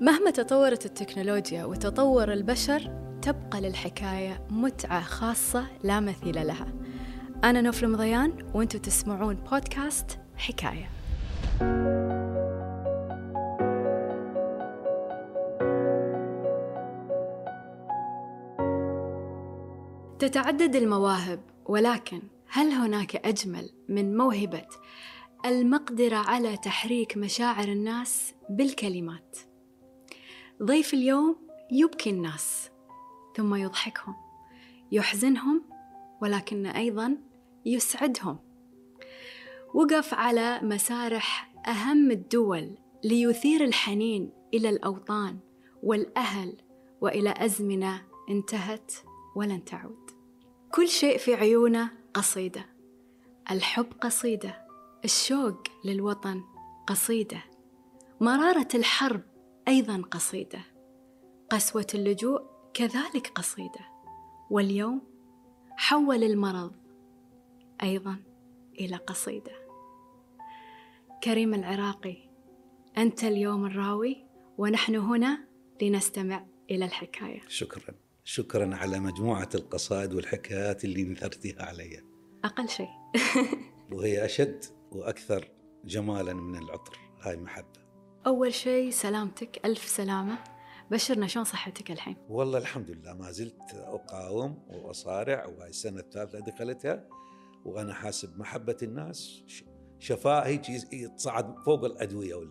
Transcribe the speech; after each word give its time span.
مهما 0.00 0.30
تطورت 0.30 0.86
التكنولوجيا 0.86 1.64
وتطور 1.64 2.32
البشر 2.32 2.90
تبقى 3.22 3.60
للحكاية 3.60 4.46
متعة 4.50 5.00
خاصة 5.00 5.66
لا 5.84 6.00
مثيل 6.00 6.46
لها 6.46 6.72
أنا 7.44 7.60
نوف 7.60 7.84
المضيان 7.84 8.50
وأنتم 8.54 8.78
تسمعون 8.78 9.34
بودكاست 9.34 10.18
حكاية 10.36 10.90
تتعدد 20.18 20.76
المواهب 20.76 21.40
ولكن 21.66 22.22
هل 22.48 22.70
هناك 22.70 23.16
أجمل 23.16 23.70
من 23.88 24.16
موهبة 24.16 24.66
المقدرة 25.46 26.16
على 26.16 26.56
تحريك 26.56 27.16
مشاعر 27.16 27.68
الناس 27.68 28.34
بالكلمات؟ 28.48 29.49
ضيف 30.62 30.94
اليوم 30.94 31.36
يبكي 31.70 32.10
الناس 32.10 32.70
ثم 33.36 33.54
يضحكهم 33.54 34.14
يحزنهم 34.92 35.62
ولكن 36.22 36.66
أيضا 36.66 37.16
يسعدهم. 37.66 38.38
وقف 39.74 40.14
على 40.14 40.60
مسارح 40.62 41.52
أهم 41.66 42.10
الدول 42.10 42.78
ليثير 43.04 43.64
الحنين 43.64 44.32
إلى 44.54 44.68
الأوطان 44.68 45.38
والأهل 45.82 46.56
وإلى 47.00 47.34
أزمنة 47.36 48.02
انتهت 48.30 48.92
ولن 49.36 49.64
تعود. 49.64 50.10
كل 50.70 50.88
شيء 50.88 51.18
في 51.18 51.34
عيونه 51.34 51.90
قصيدة 52.14 52.66
الحب 53.50 53.86
قصيدة 54.00 54.66
الشوق 55.04 55.62
للوطن 55.84 56.42
قصيدة. 56.86 57.44
مرارة 58.20 58.68
الحرب 58.74 59.29
أيضا 59.70 60.02
قصيدة. 60.10 60.60
قسوة 61.50 61.86
اللجوء 61.94 62.42
كذلك 62.74 63.26
قصيدة. 63.34 63.80
واليوم 64.50 65.02
حول 65.76 66.24
المرض 66.24 66.72
أيضا 67.82 68.16
إلى 68.80 68.96
قصيدة. 68.96 69.52
كريم 71.24 71.54
العراقي 71.54 72.16
أنت 72.98 73.24
اليوم 73.24 73.66
الراوي 73.66 74.26
ونحن 74.58 74.96
هنا 74.96 75.44
لنستمع 75.82 76.46
إلى 76.70 76.84
الحكاية. 76.84 77.40
شكرا. 77.48 77.94
شكرا 78.24 78.76
على 78.76 79.00
مجموعة 79.00 79.48
القصائد 79.54 80.14
والحكايات 80.14 80.84
اللي 80.84 81.04
نثرتها 81.04 81.62
علي. 81.62 82.02
أقل 82.44 82.68
شيء. 82.68 82.88
وهي 83.92 84.24
أشد 84.24 84.64
وأكثر 84.92 85.48
جمالا 85.84 86.34
من 86.34 86.58
العطر. 86.58 86.98
هاي 87.20 87.36
محبة. 87.36 87.79
أول 88.26 88.54
شيء 88.54 88.90
سلامتك 88.90 89.60
ألف 89.64 89.88
سلامة. 89.88 90.38
بشرنا 90.90 91.26
شلون 91.26 91.44
صحتك 91.44 91.90
الحين؟ 91.90 92.16
والله 92.28 92.58
الحمد 92.58 92.90
لله 92.90 93.14
ما 93.14 93.30
زلت 93.30 93.60
أقاوم 93.74 94.58
وأصارع 94.68 95.46
وهاي 95.46 95.68
السنة 95.68 96.00
الثالثة 96.00 96.38
دخلتها 96.40 97.08
وأنا 97.64 97.94
حاسب 97.94 98.38
محبة 98.38 98.76
الناس 98.82 99.42
شفاء 99.98 100.46
هيك 100.46 100.66
تصعد 101.16 101.58
فوق 101.66 101.84
الأدوية 101.84 102.34
وال... 102.34 102.50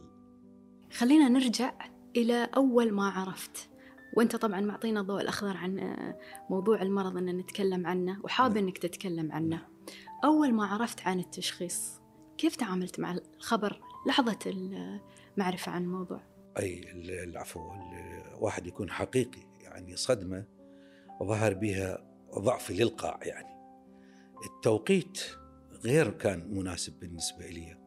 خلينا 0.94 1.30
نرجع 1.30 1.74
إلى 2.18 2.50
أول 2.58 2.92
ما 2.92 3.10
عرفت. 3.10 3.70
وأنت 4.18 4.36
طبعا 4.36 4.62
معطينا 4.62 5.02
الضوء 5.02 5.22
الأخضر 5.22 5.58
عن 5.58 5.96
موضوع 6.50 6.82
المرض 6.82 7.18
ان 7.18 7.38
نتكلم 7.38 7.88
عنه 7.88 8.20
وحاب 8.24 8.58
إنك 8.58 8.78
تتكلم 8.78 9.32
عنه. 9.32 9.68
أول 10.24 10.54
ما 10.54 10.66
عرفت 10.66 11.02
عن 11.02 11.20
التشخيص 11.20 12.00
كيف 12.38 12.56
تعاملت 12.56 13.00
مع 13.00 13.18
الخبر؟ 13.38 13.82
لحظة 14.08 14.40
المعرفة 14.46 15.72
عن 15.72 15.84
الموضوع. 15.84 16.22
أي 16.60 16.92
العفو 17.24 17.72
الواحد 18.34 18.68
يكون 18.68 18.90
حقيقي 18.92 19.42
يعني 19.62 19.96
صدمة 19.96 20.46
ظهر 21.24 21.54
بها 21.54 22.06
ضعف 22.40 22.72
الالقاء 22.72 23.28
يعني. 23.28 23.60
التوقيت 24.46 25.22
غير 25.72 26.10
كان 26.12 26.54
مناسب 26.54 27.00
بالنسبة 27.00 27.48
لي. 27.48 27.78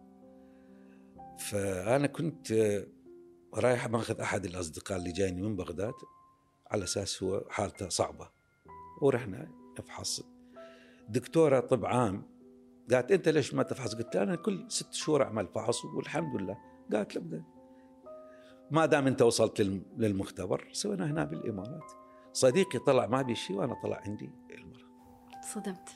فأنا 1.39 2.07
كنت 2.07 2.53
رايح 3.55 3.89
ماخذ 3.89 4.21
أحد 4.21 4.45
الأصدقاء 4.45 4.99
اللي 4.99 5.13
جايني 5.13 5.43
من 5.43 5.57
بغداد 5.57 5.95
على 6.67 6.85
أساس 6.85 7.23
هو 7.23 7.45
حالته 7.51 7.89
صعبة. 7.89 8.31
ورحنا 9.03 9.49
نفحص. 9.79 10.23
دكتورة 11.09 11.61
طب 11.61 11.87
عام 11.87 12.32
قالت 12.95 13.13
أنت 13.13 13.29
ليش 13.29 13.55
ما 13.55 13.63
تفحص؟ 13.63 13.95
قلت 13.95 14.17
أنا 14.17 14.37
كل 14.37 14.65
ست 14.69 14.93
شهور 14.93 15.23
أعمل 15.23 15.47
فحص 15.47 15.85
والحمد 15.85 16.41
لله. 16.41 16.59
قالت 16.93 17.15
لا 17.17 17.43
ما 18.71 18.87
دام 18.87 19.07
أنت 19.07 19.23
وصلت 19.23 19.61
للمختبر 19.97 20.69
سوينا 20.73 21.11
هنا 21.11 21.25
بالإمارات. 21.25 21.93
صديقي 22.33 22.79
طلع 22.79 23.07
ما 23.07 23.23
بي 23.23 23.35
شيء 23.35 23.57
وأنا 23.57 23.75
طلع 23.83 24.03
عندي 24.07 24.31
المرض 24.51 24.83
صدمت. 25.55 25.89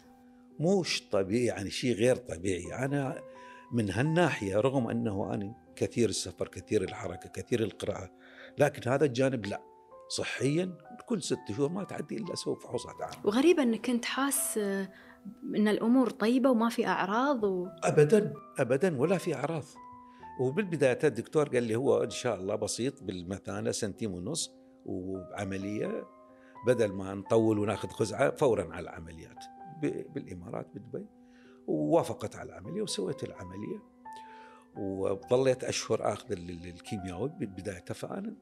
موش 0.61 1.09
طبيعي 1.09 1.45
يعني 1.45 1.71
شيء 1.71 1.95
غير 1.95 2.17
طبيعي. 2.17 2.85
أنا 2.85 3.23
من 3.73 3.91
هالناحية 3.91 4.57
رغم 4.57 4.89
أنه 4.89 5.35
أنا 5.35 5.55
كثير 5.77 6.09
السفر 6.09 6.49
كثير 6.49 6.83
الحركة 6.83 7.29
كثير 7.29 7.61
القراءة 7.61 8.11
لكن 8.59 8.91
هذا 8.91 9.05
الجانب 9.05 9.47
لا. 9.47 9.61
صحيا 10.09 10.79
كل 11.07 11.23
ست 11.23 11.39
شهور 11.57 11.69
ما 11.69 11.85
تعدي 11.85 12.17
إلا 12.17 12.33
أسوي 12.33 12.57
فحوصات 12.57 13.03
عامه 13.03 13.27
وغريبة 13.27 13.63
إنك 13.63 13.87
كنت 13.87 14.05
حاس 14.05 14.61
إن 15.57 15.69
الأمور 15.69 16.11
طيبة 16.11 16.51
وما 16.51 16.69
في 16.69 16.87
أعراض 16.87 17.45
و... 17.45 17.69
ابدا 17.85 18.35
ابدا 18.59 19.01
ولا 19.01 19.19
في 19.19 19.35
أعراض. 19.35 19.65
وبالبداية 20.41 20.99
الدكتور 21.05 21.49
قال 21.49 21.63
لي 21.63 21.77
هو 21.77 22.03
إن 22.03 22.11
شاء 22.11 22.35
الله 22.35 22.55
بسيط 22.55 23.03
بالمثانة 23.03 23.71
سنتيم 23.71 24.15
ونص 24.15 24.53
وعملية 24.87 26.05
بدل 26.67 26.93
ما 26.93 27.15
نطول 27.15 27.59
وناخذ 27.59 27.89
خزعة 27.89 28.31
فورا 28.31 28.75
على 28.75 28.81
العمليات. 28.81 29.45
بالإمارات 30.15 30.67
بدبي. 30.75 31.07
ووافقت 31.67 32.37
على 32.37 32.49
العملية 32.49 32.83
وسويت 32.83 33.25
العملية. 33.25 33.83
وظليت 34.77 35.65
أشهر 35.65 36.13
آخذ 36.13 36.33
الكيميائي 36.33 37.29
بالبداية 37.29 37.85
فانا 37.85 38.35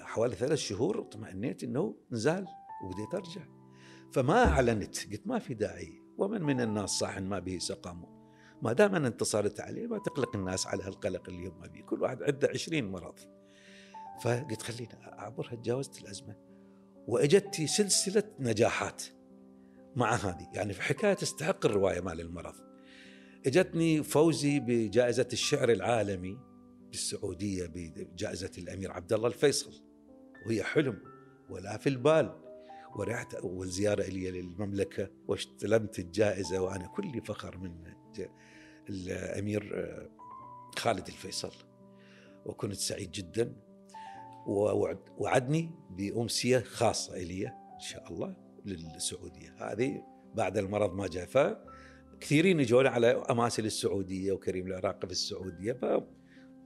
حوالي 0.00 0.34
ثلاث 0.34 0.58
شهور 0.58 1.00
اطمئنيت 1.00 1.64
إنه 1.64 1.94
نزال 2.10 2.46
وبديت 2.84 3.14
أرجع. 3.14 3.55
فما 4.12 4.44
أعلنت 4.44 5.12
قلت 5.12 5.26
ما 5.26 5.38
في 5.38 5.54
داعي. 5.54 6.02
ومن 6.18 6.42
من 6.42 6.60
الناس 6.60 6.90
صاح 6.90 7.18
ما 7.18 7.38
به 7.38 7.58
سقام 7.58 8.16
ما 8.62 8.72
دام 8.72 8.94
أنا 8.94 9.08
انتصرت 9.08 9.60
عليه 9.60 9.86
ما 9.86 9.98
تقلق 9.98 10.36
الناس 10.36 10.66
على 10.66 10.82
هالقلق 10.82 11.28
اللي 11.28 11.46
هم 11.46 11.62
فيه 11.72 11.82
كل 11.82 12.02
واحد 12.02 12.22
عنده 12.22 12.48
عشرين 12.48 12.90
مرض. 12.90 13.18
فقلت 14.22 14.62
خليني 14.62 14.94
أعبرها 15.04 15.54
تجاوزت 15.54 16.02
الأزمة. 16.02 16.36
واجتني 17.06 17.66
سلسلة 17.66 18.22
نجاحات 18.40 19.02
مع 19.96 20.14
هذه. 20.14 20.48
يعني 20.54 20.72
في 20.72 20.82
حكاية 20.82 21.14
تستحق 21.14 21.66
الرواية 21.66 22.00
مال 22.00 22.20
المرض. 22.20 22.54
إجتني 23.46 24.02
فوزي 24.02 24.60
بجائزة 24.60 25.28
الشعر 25.32 25.70
العالمي 25.70 26.38
بالسعودية 26.90 27.66
بجائزة 27.66 28.52
الأمير 28.58 28.92
عبد 28.92 29.12
الله 29.12 29.28
الفيصل. 29.28 29.82
وهي 30.46 30.62
حلم 30.62 31.02
ولا 31.50 31.76
في 31.76 31.88
البال. 31.88 32.45
ورحت 32.96 33.34
أول 33.34 33.68
زيارة 33.68 34.02
لي 34.02 34.30
للمملكة 34.30 35.10
واستلمت 35.28 35.98
الجائزة 35.98 36.60
وأنا 36.60 36.86
كلي 36.86 37.20
فخر 37.20 37.58
من 37.58 37.74
الأمير 38.88 39.86
خالد 40.78 41.06
الفيصل. 41.08 41.52
وكنت 42.46 42.74
سعيد 42.74 43.10
جدا 43.10 43.56
ووعدني 44.46 45.70
بأمسية 45.90 46.58
خاصة 46.58 47.16
إلي 47.16 47.48
إن 47.48 47.80
شاء 47.80 48.12
الله 48.12 48.36
للسعودية. 48.64 49.54
هذه 49.58 50.02
بعد 50.34 50.58
المرض 50.58 50.94
ما 50.94 51.06
جاء 51.06 51.26
فكثيرين 51.26 52.60
يجون 52.60 52.86
على 52.86 53.10
اماثل 53.30 53.64
السعودية 53.64 54.32
وكريم 54.32 54.66
العراقي 54.66 55.06
في 55.06 55.12
السعودية 55.12 55.72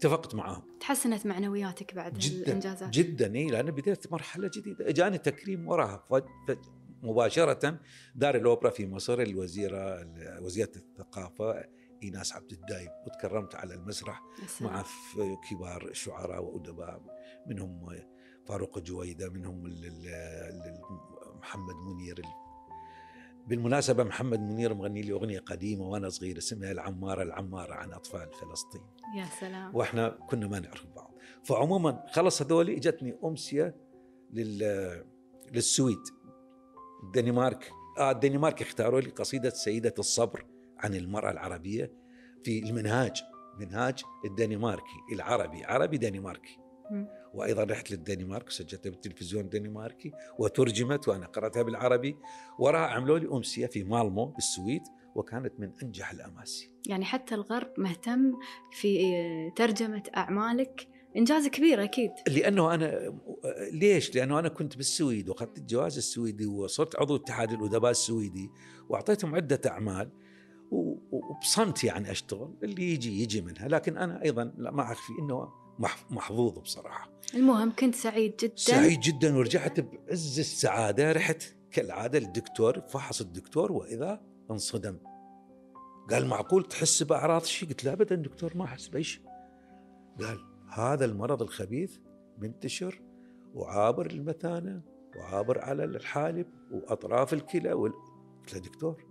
فاتفقت 0.01 0.35
معاهم. 0.35 0.63
تحسنت 0.81 1.27
معنوياتك 1.27 1.95
بعد 1.95 2.19
جدا 2.19 2.47
الإنجازات. 2.47 2.91
جدا 2.91 3.35
إي 3.35 3.47
لأن 3.47 3.71
بديت 3.71 4.13
مرحلة 4.13 4.51
جديدة. 4.55 4.89
اجاني 4.89 5.19
تكريم 5.19 5.69
وراها. 5.69 6.05
مباشرة 7.03 7.81
دار 8.15 8.35
الأوبرا 8.35 8.71
في 8.71 8.87
مصر 8.87 9.21
الوزيرة 9.21 10.07
وزيرة 10.41 10.73
الثقافة 10.77 11.65
إيناس 12.03 12.33
عبد 12.33 12.53
الدايم 12.53 12.91
وتكرمت 13.07 13.55
على 13.55 13.75
المسرح 13.75 14.23
السلام. 14.43 14.73
مع 14.73 14.85
كبار 15.51 15.93
شعراء 15.93 16.45
وأدباء 16.45 17.03
منهم 17.47 18.01
فاروق 18.47 18.79
جويدة 18.79 19.31
منهم 19.31 19.63
محمد 21.39 21.75
منير 21.75 22.23
بالمناسبة 23.47 24.05
محمد 24.05 24.41
منير 24.41 24.75
مغني 24.75 25.03
لي 25.03 25.13
أغنية 25.13 25.39
قديمة 25.39 25.83
وأنا 25.83 26.09
صغير 26.09 26.39
اسمها 26.39 26.73
العمارة 26.73 27.23
العمارة 27.23 27.75
عن 27.75 27.93
أطفال 27.93 28.31
فلسطين. 28.33 28.83
يا 29.17 29.25
سلام. 29.41 29.77
وإحنا 29.77 30.09
كنا 30.09 30.47
ما 30.47 30.61
نعرف 30.61 30.87
بعض. 30.97 31.15
فعموما 31.45 32.05
خلص 32.13 32.43
هذولي 32.43 32.77
إجتني 32.77 33.19
أمسية 33.25 33.77
لل 34.33 35.05
للسويد. 35.53 36.03
الدنمارك 37.05 37.71
آه 37.99 38.11
الدنمارك 38.11 38.63
اختاروا 38.63 39.01
لي 39.01 39.11
قصيدة 39.11 39.51
سيدة 39.51 39.95
الصبر 39.99 40.47
عن 40.79 40.95
المرأة 40.95 41.31
العربية 41.31 41.93
في 42.45 42.59
المنهاج 42.59 43.23
منهاج 43.59 44.03
الدنماركي 44.25 45.01
العربي 45.13 45.65
عربي 45.65 45.99
دنماركي. 45.99 46.59
مم. 46.91 47.20
وأيضا 47.35 47.65
رحت 47.65 47.91
للدنمارك 47.91 48.47
وسجلتها 48.47 48.91
بالتلفزيون 48.91 49.45
الدنماركي 49.45 50.13
وترجمت 50.39 51.09
وأنا 51.09 51.27
قرأتها 51.27 51.63
بالعربي. 51.63 52.17
وراها 52.59 52.87
عملوا 52.87 53.19
لي 53.19 53.29
أمسية 53.29 53.67
في 53.67 53.85
مالمو 53.85 54.25
بالسويد 54.25 54.83
وكانت 55.15 55.53
من 55.59 55.73
أنجح 55.83 56.11
الأماسي. 56.11 56.71
يعني 56.87 57.05
حتى 57.05 57.35
الغرب 57.35 57.73
مهتم 57.79 58.33
في 58.73 59.13
ترجمة 59.57 60.03
أعمالك. 60.17 60.89
إنجاز 61.17 61.49
كبير 61.49 61.85
أكيد. 61.85 62.11
لأنه 62.29 62.75
أنا 62.75 63.19
ليش؟ 63.73 64.15
لأنه 64.15 64.39
أنا 64.39 64.49
كنت 64.49 64.77
بالسويد 64.77 65.29
وأخذت 65.29 65.59
الجواز 65.59 65.97
السويدي 65.97 66.47
وصرت 66.47 66.97
عضو 66.97 67.17
اتحاد 67.17 67.53
الأدباء 67.53 67.91
السويدي 67.91 68.51
وأعطيتهم 68.89 69.35
عدة 69.35 69.61
أعمال. 69.67 70.11
وبصمت 70.71 71.85
يعني 71.85 72.11
أشتغل 72.11 72.55
اللي 72.63 72.93
يجي 72.93 73.23
يجي 73.23 73.41
منها. 73.41 73.69
لكن 73.69 73.97
أنا 73.97 74.23
أيضا 74.23 74.53
لا 74.59 74.71
ما 74.71 74.93
أخفي 74.93 75.13
إنه 75.23 75.49
مح- 75.81 76.11
محظوظ 76.13 76.59
بصراحة. 76.59 77.11
المهم 77.35 77.73
كنت 77.79 77.95
سعيد 77.95 78.37
جدا. 78.37 78.53
سعيد 78.57 79.01
جدا 79.01 79.37
ورجعت 79.37 79.81
بعز 79.81 80.39
السعادة 80.39 81.13
رحت 81.13 81.43
كالعادة 81.71 82.19
للدكتور 82.19 82.81
فحص 82.81 83.21
الدكتور 83.21 83.73
وإذا 83.73 84.21
انصدم. 84.51 84.99
قال 86.11 86.27
معقول 86.27 86.65
تحس 86.65 87.03
بأعراض 87.03 87.43
شيء 87.45 87.69
قلت 87.69 87.85
له 87.85 87.93
ابدا 87.93 88.15
دكتور 88.15 88.57
ما 88.57 88.65
أحس 88.65 88.89
بأي 88.89 89.03
شيء. 89.03 89.23
قال 90.21 90.39
هذا 90.73 91.05
المرض 91.05 91.43
الخبيث 91.43 91.97
منتشر 92.39 93.01
وعابر 93.55 94.07
المثانه 94.07 94.83
وعابر 95.17 95.59
على 95.59 95.85
الحالب 95.85 96.47
وأطراف 96.71 97.33
الكلى 97.33 97.73
وال... 97.73 97.93
قلت 98.41 98.55
له 98.55 98.61
دكتور. 98.61 99.05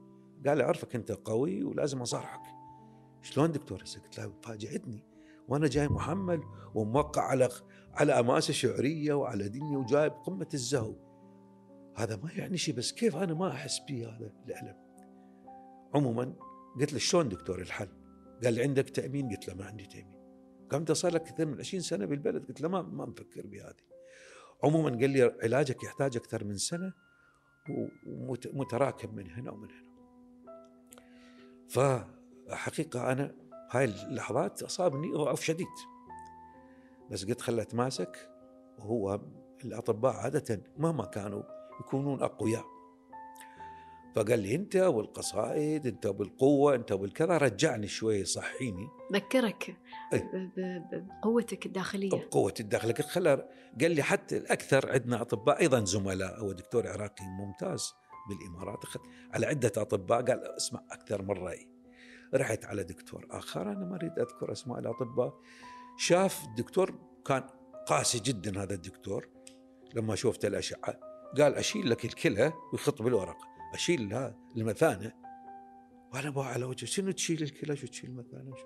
قال 0.47 0.61
أعرفك 0.61 0.95
أنت 0.95 1.11
قوي 1.11 1.63
ولازم 1.63 2.01
اصارحك 2.01 2.41
شلون 3.21 3.51
دكتور؟ 3.51 3.83
هسه 3.83 4.01
قلت 4.01 4.19
له 4.19 4.33
فاجأتني 4.43 5.03
وأنا 5.49 5.67
جاي 5.67 5.87
محمل 5.87 6.43
وموقع 6.75 7.21
على 7.21 7.49
على 7.93 8.19
أماسة 8.19 8.53
شعرية 8.53 9.13
وعلى 9.13 9.49
دنيا 9.49 9.77
وجايب 9.77 10.11
قمة 10.11 10.47
الزهو. 10.53 10.95
هذا 11.97 12.15
ما 12.15 12.31
يعني 12.31 12.57
شيء 12.57 12.75
بس 12.75 12.91
كيف 12.91 13.15
أنا 13.15 13.33
ما 13.33 13.51
أحس 13.51 13.79
به 13.79 14.07
هذا 14.07 14.31
الألم؟ 14.45 14.75
عموما 15.95 16.33
قلت 16.79 16.93
له 16.93 16.99
شلون 16.99 17.29
دكتور 17.29 17.61
الحل؟ 17.61 17.89
قال 18.43 18.53
لي 18.53 18.63
عندك 18.63 18.89
تأمين؟ 18.89 19.29
قلت 19.29 19.47
له 19.47 19.55
ما 19.55 19.65
عندي 19.65 19.85
تأمين. 19.85 20.19
قام 20.71 20.85
صار 20.93 21.11
لك 21.11 21.21
أكثر 21.21 21.45
من 21.45 21.59
20 21.59 21.81
سنة 21.81 22.05
بالبلد. 22.05 22.45
قلت 22.45 22.61
له 22.61 22.69
ما 22.69 22.81
ما 22.81 23.05
مفكر 23.05 23.47
بهذه 23.47 23.75
عموما 24.63 24.89
قال 24.89 25.09
لي 25.09 25.35
علاجك 25.43 25.83
يحتاج 25.83 26.17
أكثر 26.17 26.43
من 26.43 26.57
سنة 26.57 26.93
ومتراكم 28.07 29.15
من 29.15 29.31
هنا 29.31 29.51
ومن 29.51 29.67
هنا. 29.71 29.89
فحقيقة 31.69 33.11
أنا 33.11 33.35
هاي 33.71 33.85
اللحظات 33.85 34.63
أصابني 34.63 35.11
ضعف 35.11 35.41
شديد. 35.41 35.67
بس 37.11 37.25
قلت 37.25 37.41
خلت 37.41 37.59
اتماسك 37.59 38.29
وهو 38.77 39.21
الأطباء 39.65 40.13
عادة 40.13 40.61
مهما 40.77 41.05
كانوا 41.05 41.43
يكونون 41.79 42.21
أقوياء. 42.23 42.65
فقال 44.15 44.39
لي 44.39 44.55
أنت 44.55 44.75
والقصائد 44.75 45.87
أنت 45.87 46.07
بالقوة 46.07 46.75
أنت 46.75 46.93
بالكذا 46.93 47.37
رجعني 47.37 47.87
شوي 47.87 48.25
صحيني. 48.25 48.87
ذكرك 49.13 49.77
ب- 50.13 51.05
بقوتك 51.21 51.65
الداخلية. 51.65 52.09
بقوه 52.09 52.53
الداخل 52.59 52.87
قلت 52.87 53.01
خلى 53.07 53.49
قال 53.81 53.91
لي 53.91 54.03
حتى 54.03 54.37
الأكثر 54.37 54.91
عندنا 54.91 55.21
أطباء 55.21 55.59
أيضا 55.61 55.83
زملاء 55.85 56.39
هو 56.39 56.51
دكتور 56.51 56.87
عراقي 56.87 57.25
ممتاز 57.25 57.93
بالإمارات 58.29 58.83
أخذ 58.83 58.99
على 59.33 59.45
عدة 59.45 59.71
أطباء 59.77 60.21
قال 60.21 60.43
اسمع 60.57 60.81
أكثر 60.91 61.21
من 61.21 61.31
رايي 61.31 61.67
رحت 62.35 62.65
على 62.65 62.83
دكتور 62.83 63.27
آخر. 63.31 63.61
أنا 63.61 63.85
ما 63.85 63.95
أريد 63.95 64.19
أذكر 64.19 64.51
أسماء 64.51 64.79
الأطباء. 64.79 65.33
شاف 65.97 66.43
الدكتور 66.43 66.99
كان 67.25 67.43
قاسي 67.87 68.19
جدا 68.19 68.63
هذا 68.63 68.73
الدكتور. 68.73 69.27
لما 69.95 70.15
شفت 70.15 70.45
الأشعة 70.45 70.99
قال 71.37 71.55
أشيل 71.55 71.89
لك 71.89 72.05
الكلى 72.05 72.53
ويخط 72.73 73.01
بالورق. 73.01 73.37
أشيل 73.73 74.09
لها 74.09 74.35
المثانة. 74.57 75.11
وأنا 76.13 76.29
بقى 76.29 76.47
على 76.47 76.65
وجهه 76.65 76.85
شنو 76.85 77.11
تشيل 77.11 77.43
الكلى؟ 77.43 77.75
شو 77.75 77.87
تشيل 77.87 78.09
المثانة؟ 78.09 78.55
شو؟ 78.55 78.65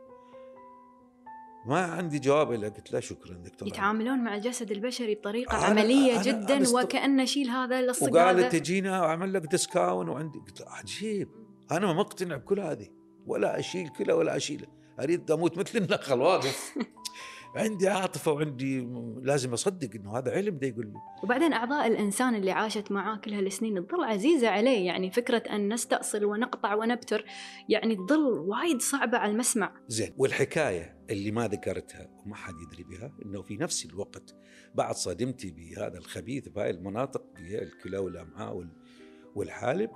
ما 1.65 1.85
عندي 1.85 2.19
جواب 2.19 2.51
له 2.51 2.69
قلت 2.69 2.91
له 2.93 2.99
شكرا 2.99 3.33
دكتور. 3.33 3.67
يتعاملون 3.67 4.23
مع 4.23 4.35
الجسد 4.35 4.71
البشري 4.71 5.15
بطريقة 5.15 5.59
أنا- 5.59 5.63
عملية 5.63 6.19
أنا- 6.19 6.25
جدا 6.25 6.57
أنا 6.57 6.69
وكأن 6.69 7.25
شيل 7.25 7.49
هذا 7.49 7.81
لصق 7.81 8.03
وقال 8.13 8.49
تجينا 8.49 9.01
وأعمل 9.01 9.33
لك 9.33 9.41
ديسكاون 9.41 10.09
وعندي. 10.09 10.39
قلت 10.39 10.61
عجيب. 10.67 11.29
أنا 11.71 11.85
ما 11.85 11.93
مقتنع 11.93 12.37
بكل 12.37 12.59
هذه. 12.59 12.87
ولا 13.27 13.59
أشيل 13.59 13.89
كلى 13.89 14.13
ولا 14.13 14.35
اشيله 14.37 14.67
أريد 14.99 15.31
أموت 15.31 15.57
مثل 15.57 15.77
النخل 15.77 16.19
واقف. 16.21 16.73
عندي 17.55 17.87
عاطفة 17.89 18.31
وعندي 18.31 18.87
لازم 19.21 19.53
أصدق 19.53 19.89
إنه 19.95 20.17
هذا 20.17 20.31
علم 20.31 20.57
ده 20.57 20.67
يقول 20.67 20.85
لي. 20.85 20.93
وبعدين 21.23 21.53
أعضاء 21.53 21.87
الإنسان 21.87 22.35
اللي 22.35 22.51
عاشت 22.51 22.91
معاه 22.91 23.17
كل 23.17 23.33
هالسنين 23.33 23.77
تظل 23.77 24.03
عزيزة 24.03 24.49
عليه 24.49 24.85
يعني 24.85 25.11
فكرة 25.11 25.37
أن 25.55 25.73
نستأصل 25.73 26.25
ونقطع 26.25 26.75
ونبتر 26.75 27.25
يعني 27.69 27.95
تظل 27.95 28.27
وايد 28.27 28.81
صعبة 28.81 29.17
على 29.17 29.31
المسمع. 29.31 29.73
زين 29.87 30.13
والحكاية 30.17 30.97
اللي 31.09 31.31
ما 31.31 31.47
ذكرتها 31.47 32.09
وما 32.25 32.35
حد 32.35 32.53
يدري 32.61 32.83
بها 32.83 33.11
إنه 33.25 33.41
في 33.41 33.57
نفس 33.57 33.85
الوقت 33.85 34.35
بعد 34.75 34.95
صدمتي 34.95 35.51
بهذا 35.51 35.97
الخبيث 35.97 36.47
بهاي 36.47 36.69
المناطق 36.69 37.23
الكلى 37.39 37.97
والأمعاء 37.97 38.55
وال- 38.55 38.75
والحالب 39.35 39.89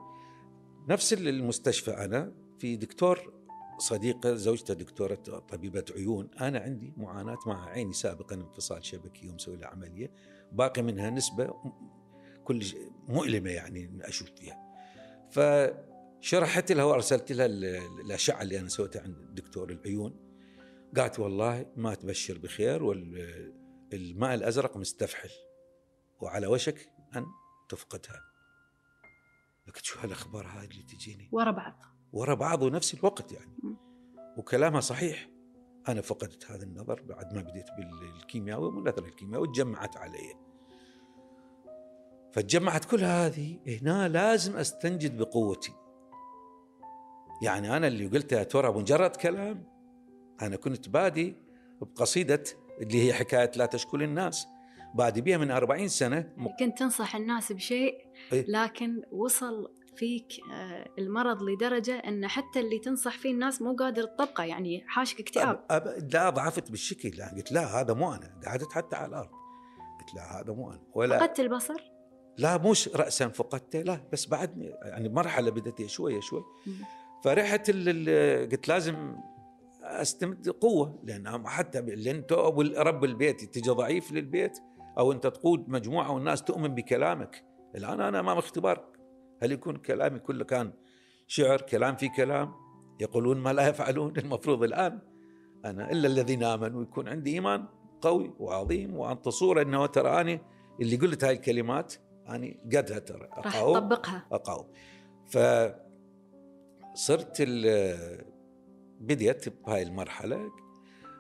نفس 0.89 1.13
المستشفى 1.13 1.91
أنا 1.91 2.33
في 2.59 2.75
دكتور 2.75 3.33
صديقة 3.79 4.35
زوجته 4.35 4.73
دكتورة 4.73 5.15
طبيبة 5.49 5.85
عيون. 5.95 6.29
أنا 6.41 6.59
عندي 6.59 6.93
معاناة 6.97 7.37
مع 7.47 7.69
عيني 7.69 7.93
سابقا 7.93 8.35
انفصال 8.35 8.85
شبكي 8.85 9.29
ومسوي 9.29 9.57
لها 9.57 9.67
عملية. 9.67 10.11
باقي 10.51 10.81
منها 10.81 11.09
نسبة 11.09 11.53
كل 12.45 12.63
مؤلمة 13.07 13.49
يعني 13.49 13.99
أشوف 14.01 14.29
فيها. 14.31 14.57
فشرحت 15.31 16.71
لها 16.71 16.83
وأرسلت 16.83 17.31
لها 17.31 17.45
ال- 17.45 17.65
الأشعة 18.05 18.41
اللي 18.41 18.59
أنا 18.59 18.69
سويتها 18.69 19.01
عند 19.01 19.35
دكتور 19.35 19.69
العيون. 19.69 20.27
قالت 20.97 21.19
والله 21.19 21.65
ما 21.75 21.95
تبشر 21.95 22.37
بخير 22.37 22.83
والماء 22.83 24.33
الأزرق 24.33 24.77
مستفحل. 24.77 25.29
وعلى 26.19 26.47
وشك 26.47 26.89
أن 27.15 27.25
تفقدها. 27.69 28.21
قلت 29.67 29.85
شو 29.85 29.99
هالأخبار 29.99 30.47
هاي 30.47 30.65
اللي 30.65 30.83
تجيني؟ 30.83 31.29
ورا 31.31 31.51
بعض. 31.51 31.96
ورا 32.13 32.33
بعض 32.33 32.63
ونفس 32.63 32.93
الوقت 32.93 33.31
يعني. 33.31 33.77
وكلامها 34.37 34.79
صحيح. 34.79 35.29
أنا 35.87 36.01
فقدت 36.01 36.51
هذا 36.51 36.63
النظر 36.63 37.01
بعد 37.01 37.33
ما 37.33 37.41
بديت 37.41 37.65
بالكيمياء 37.77 38.59
والنظر 38.59 39.05
الكيمياء 39.05 39.41
وتجمعت 39.41 39.97
علي 39.97 40.33
فتجمعت 42.33 42.85
كل 42.85 43.03
هذه 43.03 43.59
هنا 43.67 44.07
لازم 44.07 44.55
أستنجد 44.55 45.17
بقوتي. 45.17 45.71
يعني 47.41 47.77
أنا 47.77 47.87
اللي 47.87 48.07
قلتها 48.07 48.43
ترى 48.43 48.71
مجرد 48.71 49.15
كلام؟ 49.15 49.63
أنا 50.41 50.55
كنت 50.55 50.89
بادي 50.89 51.35
بقصيدة 51.81 52.43
اللي 52.81 53.07
هي 53.07 53.13
حكاية 53.13 53.51
لا 53.55 53.65
تشكل 53.65 54.03
الناس 54.03 54.47
بادي 54.95 55.21
بها 55.21 55.37
من 55.37 55.51
40 55.51 55.87
سنة. 55.87 56.33
كنت 56.59 56.77
تنصح 56.77 57.15
الناس 57.15 57.51
بشيء 57.51 57.93
إيه. 58.33 58.45
لكن 58.47 59.01
وصل 59.11 59.71
فيك 59.97 60.27
آه، 60.53 60.89
المرض 60.99 61.43
لدرجة 61.43 61.95
أن 61.99 62.27
حتى 62.27 62.59
اللي 62.59 62.79
تنصح 62.79 63.17
فيه 63.17 63.31
الناس 63.31 63.61
مو 63.61 63.75
قادر 63.75 64.03
تطبقه 64.03 64.43
يعني 64.43 64.83
حاشك 64.87 65.19
اكتئاب. 65.19 65.63
أب... 65.69 65.87
أب... 65.87 66.09
لا 66.13 66.29
ضعفت 66.29 66.71
بالشكل 66.71 67.09
لا 67.17 67.29
قلت 67.35 67.51
لا 67.51 67.81
هذا 67.81 67.93
مو 67.93 68.13
أنا. 68.13 68.39
قعدت 68.45 68.71
حتى 68.73 68.95
على 68.95 69.07
الأرض. 69.07 69.29
قلت 69.99 70.15
لا 70.15 70.41
هذا 70.41 70.53
مو 70.53 70.71
أنا. 70.71 70.81
ولا 70.93 71.19
فقدت 71.19 71.39
البصر؟ 71.39 71.91
لا 72.37 72.57
مش 72.57 72.87
راسا 72.95 73.27
فقدته. 73.27 73.81
لا 73.81 73.99
بس 74.13 74.25
بعد 74.25 74.73
يعني 74.83 75.09
مرحلة 75.09 75.51
بدت 75.51 75.85
شوية 75.85 76.19
شوي. 76.19 76.43
فرحت 77.23 77.65
ال- 77.69 78.49
قلت 78.49 78.67
لازم 78.67 79.15
أستمد 79.83 80.49
قوة 80.49 80.99
لأن 81.03 81.47
حتى 81.47 81.81
لأن 81.81 82.23
رب 82.77 83.03
البيت 83.03 83.43
تجي 83.43 83.69
ضعيف 83.69 84.11
للبيت 84.11 84.59
أو 84.97 85.11
أنت 85.11 85.27
تقود 85.27 85.69
مجموعة 85.69 86.11
والناس 86.11 86.43
تؤمن 86.43 86.75
بكلامك. 86.75 87.43
الآن 87.75 88.01
أنا 88.01 88.19
أمام 88.19 88.37
اختبار 88.37 88.96
هل 89.43 89.51
يكون 89.51 89.75
كلامي 89.75 90.19
كله 90.19 90.45
كان 90.45 90.71
شعر 91.27 91.61
كلام 91.61 91.95
في 91.95 92.09
كلام؟ 92.09 92.51
يقولون 93.01 93.37
ما 93.37 93.53
لا 93.53 93.67
يفعلون 93.67 94.17
المفروض 94.17 94.63
الآن 94.63 94.99
أنا 95.65 95.91
إلا 95.91 96.07
الذين 96.07 96.43
آمنوا 96.43 96.83
يكون 96.83 97.07
عندي 97.07 97.33
إيمان 97.33 97.65
قوي 98.01 98.33
وعظيم 98.39 98.95
وانت 98.97 99.29
صوره 99.29 99.61
أنه 99.61 99.85
ترى 99.85 100.21
أني 100.21 100.41
اللي 100.81 100.95
قلت 100.95 101.23
هاي 101.23 101.33
الكلمات 101.33 101.93
أني 102.29 102.59
قدها 102.65 102.99
ترى 102.99 103.27
أقاوم 103.31 103.75
تطبقها 103.79 104.25
أقاوم. 104.31 104.67
ف 105.27 105.37
صرت 106.93 107.37
ال- 107.39 108.25
بديت 108.99 109.49
بهاي 109.49 109.83
المرحلة 109.83 110.51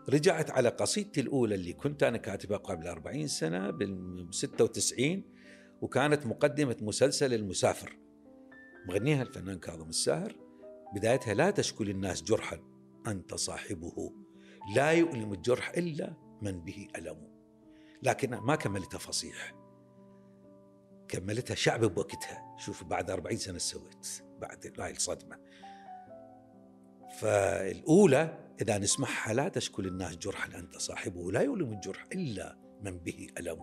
رجعت 0.09 0.51
على 0.51 0.69
قصيدتي 0.69 1.21
الأولى 1.21 1.55
اللي 1.55 1.73
كنت 1.73 2.03
أنا 2.03 2.17
كاتبها 2.17 2.57
قبل 2.57 2.87
40 2.87 3.27
سنة 3.27 3.69
بال 3.69 4.27
96 4.31 5.23
وكانت 5.81 6.25
مقدمة 6.25 6.75
مسلسل 6.81 7.33
المسافر. 7.33 7.97
مغنيها 8.87 9.21
الفنان 9.21 9.59
كاظم 9.59 9.89
الساهر 9.89 10.35
بدايتها 10.95 11.33
لا 11.33 11.51
تشكل 11.51 11.89
الناس 11.89 12.23
جرحا 12.23 12.59
أنت 13.07 13.33
صاحبه. 13.33 14.13
لا 14.75 14.91
يؤلم 14.91 15.33
الجرح 15.33 15.69
إلا 15.69 16.13
من 16.41 16.63
به 16.63 16.87
ألم. 16.97 17.27
لكن 18.03 18.29
ما 18.29 18.55
كملتها 18.55 18.97
فصيح. 18.97 19.55
كملتها 21.07 21.55
شعب 21.55 21.85
بوقتها. 21.85 22.55
شوف 22.57 22.83
بعد 22.83 23.11
40 23.11 23.37
سنة 23.37 23.57
سويت 23.57 24.07
بعد 24.39 24.73
هاي 24.79 24.91
الصدمة. 24.91 25.39
فالأولى 27.19 28.47
إذا 28.61 28.77
نسمعها 28.77 29.33
لا 29.33 29.49
تشكل 29.49 29.87
الناس 29.87 30.15
جرحا 30.15 30.59
أنت 30.59 30.77
صاحبه. 30.77 31.31
لا 31.31 31.41
يؤلم 31.41 31.71
الجرح 31.73 32.05
إلا 32.13 32.57
من 32.81 32.97
به 32.99 33.27
ألم. 33.39 33.61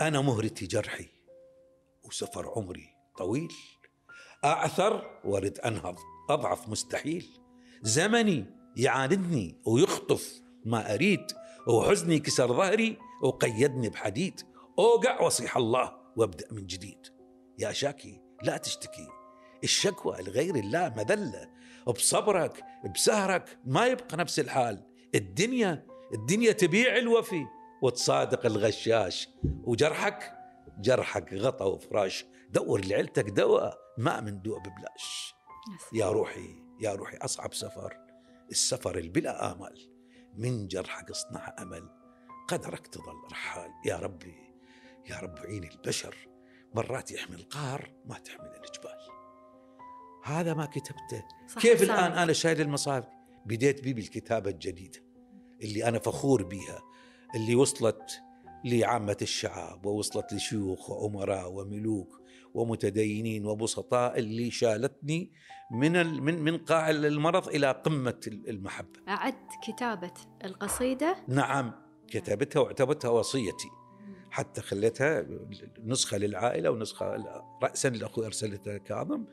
أنا 0.00 0.20
مهرتي 0.20 0.66
جرحي 0.66 1.08
وسفر 2.04 2.52
عمري 2.56 2.93
طويل. 3.18 3.52
أعثر 4.44 5.20
ورد 5.24 5.58
أنهض. 5.58 5.98
أضعف 6.30 6.68
مستحيل. 6.68 7.26
زمني 7.82 8.46
يعاندني 8.76 9.60
ويخطف. 9.66 10.40
ما 10.64 10.94
أريد 10.94 11.26
وحزني 11.68 12.18
كسر 12.18 12.48
ظهري 12.48 12.96
وقيدني 13.22 13.88
بحديد. 13.88 14.40
أوقع 14.78 15.20
وصيح 15.20 15.56
الله 15.56 15.92
وأبدأ 16.16 16.46
من 16.52 16.66
جديد. 16.66 17.06
يا 17.58 17.72
شاكي 17.72 18.20
لا 18.42 18.56
تشتكي. 18.56 19.08
الشكوى 19.64 20.16
لغير 20.22 20.54
الله 20.54 20.94
مذلة. 20.96 21.50
بصبرك 21.86 22.64
بسهرك 22.94 23.58
ما 23.64 23.86
يبقى 23.86 24.16
نفس 24.16 24.38
الحال. 24.38 24.86
الدنيا 25.14 25.86
الدنيا 26.14 26.52
تبيع 26.52 26.96
الوفي 26.96 27.46
وتصادق 27.82 28.46
الغشاش. 28.46 29.28
وجرحك 29.64 30.32
جرحك 30.80 31.34
غطى 31.34 31.64
وفراش. 31.64 32.24
دور 32.54 32.84
لعيلتك 32.84 33.30
دواء 33.30 33.78
ما 33.98 34.20
من 34.20 34.42
دواء 34.42 34.58
ببلاش. 34.58 35.34
يا 35.92 36.08
روحي 36.08 36.62
يا 36.80 36.94
روحي 36.94 37.16
أصعب 37.16 37.54
سفر. 37.54 37.96
السفر 38.50 38.98
البلا 38.98 39.52
آمال 39.52 39.90
من 40.34 40.68
جرحك 40.68 41.10
اصنع 41.10 41.54
أمل. 41.58 41.88
قدرك 42.48 42.86
تظل 42.86 43.24
رحال. 43.32 43.70
يا 43.86 43.96
ربي 43.96 44.34
يا 45.10 45.18
رب 45.18 45.38
عين 45.38 45.64
البشر. 45.64 46.16
مرات 46.74 47.10
يحمل 47.10 47.34
القهر 47.34 47.94
ما 48.04 48.18
تحمل 48.18 48.46
الجبال. 48.56 48.98
هذا 50.24 50.54
ما 50.54 50.66
كتبته. 50.66 51.24
كيف 51.60 51.82
الآن 51.82 52.12
أنا 52.12 52.32
شايل 52.32 52.60
المصاحف 52.60 53.04
بديت 53.46 53.84
بي 53.84 53.92
بالكتابة 53.92 54.50
الجديدة 54.50 55.04
اللي 55.62 55.88
أنا 55.88 55.98
فخور 55.98 56.42
بها 56.42 56.82
اللي 57.34 57.54
وصلت 57.54 58.20
لعامة 58.64 59.16
الشعب 59.22 59.86
ووصلت 59.86 60.32
لشيوخ 60.32 60.90
وأمراء 60.90 61.52
وملوك. 61.52 62.23
ومتدينين 62.54 63.46
وبسطاء 63.46 64.18
اللي 64.18 64.50
شالتني 64.50 65.32
من 65.70 66.22
من 66.22 66.42
من 66.42 66.58
قاع 66.58 66.90
المرض 66.90 67.48
إلى 67.48 67.70
قمة 67.70 68.20
المحبة. 68.26 69.00
أعدت 69.08 69.50
كتابة 69.66 70.12
القصيدة؟ 70.44 71.16
نعم 71.28 71.72
كتبتها 72.08 72.60
واعتبرتها 72.60 73.08
وصيتي. 73.08 73.68
حتى 74.30 74.60
خليتها 74.60 75.26
نسخة 75.84 76.18
للعائلة 76.18 76.70
ونسخة 76.70 77.24
راسا 77.62 77.88
لأخوي 77.88 78.26
أرسلتها 78.26 78.78
كاظم 78.78 79.24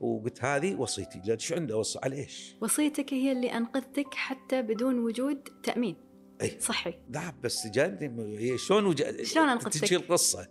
وقلت 0.00 0.44
هذه 0.44 0.74
وصيتي 0.74 1.20
لأن 1.24 1.38
شو 1.38 1.54
عنده 1.54 1.76
وصى 1.76 1.98
على 2.02 2.16
إيش؟ 2.16 2.54
وصيتك 2.60 3.14
هي 3.14 3.32
اللي 3.32 3.56
أنقذتك 3.56 4.14
حتى 4.14 4.62
بدون 4.62 4.98
وجود 4.98 5.48
تأمين 5.62 5.96
اي 6.42 6.60
صحي 6.60 6.94
نعم 7.10 7.32
بس 7.42 7.66
جاني 7.66 8.58
شلون 8.58 8.86
وج... 8.86 9.22
شلون 9.22 9.48
أنقذتك؟ 9.48 9.80
تجي 9.80 9.96
القصة 9.96 10.48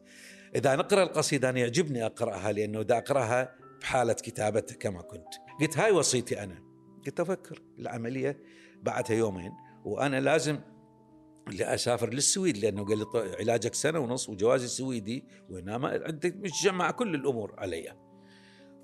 إذا 0.58 0.76
نقرأ 0.76 1.04
القصيدة 1.04 1.50
أنا 1.50 1.60
يعجبني 1.60 2.06
أقرأها 2.06 2.52
لأنه 2.52 2.82
إذا 2.82 2.98
أقرأها 2.98 3.56
بحالة 3.82 4.14
كتابتها 4.14 4.76
كما 4.76 5.02
كنت. 5.02 5.28
قلت 5.62 5.78
هاي 5.78 5.92
وصيتي 5.92 6.44
أنا. 6.44 6.64
قلت 7.06 7.20
أفكر 7.20 7.62
العملية 7.80 8.44
بعدها 8.82 9.18
يومين 9.18 9.52
وأنا 9.86 10.20
لازم 10.20 10.60
اسافر 11.62 12.14
للسويد 12.14 12.58
لأنه 12.58 12.86
قال 12.86 12.98
لي 12.98 13.06
علاجك 13.40 13.74
سنة 13.74 14.00
ونص 14.00 14.30
وجوازي 14.30 14.68
سويدي 14.68 15.26
وهنا 15.50 15.78
ما 15.78 16.02
عندك 16.06 16.36
مش 16.36 16.64
جمع 16.64 16.92
كل 16.92 17.16
الأمور 17.16 17.56
علي. 17.58 17.94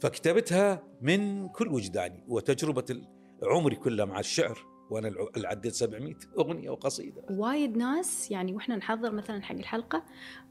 فكتبتها 0.01 0.83
من 1.01 1.49
كل 1.49 1.67
وجداني 1.67 2.23
وتجربة 2.27 3.01
عمري 3.43 3.75
كله 3.75 4.05
مع 4.05 4.19
الشعر. 4.19 4.72
وأنا 4.93 5.15
عديت 5.37 5.73
700 5.73 6.15
أغنية 6.37 6.69
وقصيدة. 6.69 7.21
وايد 7.29 7.77
ناس 7.77 8.31
يعني 8.31 8.53
وإحنا 8.53 8.75
نحضر 8.75 9.11
مثلا 9.11 9.41
حق 9.41 9.55
الحلقة 9.55 10.03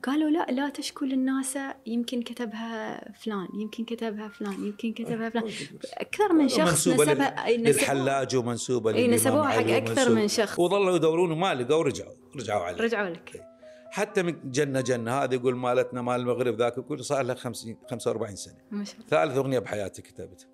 قالوا 0.02 0.30
لا 0.30 0.46
لا 0.50 0.68
تشكو 0.68 1.04
للناس 1.04 1.58
يمكن 1.86 2.22
كتبها 2.22 3.12
فلان 3.12 3.48
يمكن 3.54 3.84
كتبها 3.84 4.28
فلان 4.28 4.64
يمكن 4.64 4.92
كتبها 4.92 5.30
فلان. 5.30 5.50
أكثر 5.94 6.32
من 6.32 6.48
شخص 6.48 6.88
نسبها 6.88 7.50
للحلاج 7.56 8.36
ومنسوبة 8.36 8.94
أي 8.94 9.08
نسبوها 9.08 9.48
حق 9.48 9.66
أكثر 9.66 10.14
من 10.14 10.28
شخص. 10.28 10.58
وظلوا 10.58 10.96
يدورون 10.96 11.32
وما 11.32 11.54
لقوا 11.54 11.76
ورجعوا 11.76 12.14
رجعوا 12.36 12.62
عليه 12.62 12.82
رجعوا 12.82 13.08
لك. 13.08 13.42
حتى 13.90 14.22
من 14.22 14.50
جنة 14.50 14.80
جنة 14.80 15.10
هذا 15.10 15.34
يقول 15.34 15.56
مالتنا 15.56 16.02
مال 16.02 16.20
المغرب 16.20 16.56
ذاك 16.56 16.78
يقول 16.78 17.04
صار 17.04 17.22
له 17.22 17.34
50 17.34 17.76
45 17.90 18.36
سنة. 18.36 18.54
ما 18.70 18.84
شاء 18.84 18.96
الله. 18.96 19.06
ثالث 19.08 19.36
أغنية 19.36 19.58
بحياتي 19.58 20.02
كتبتها. 20.02 20.48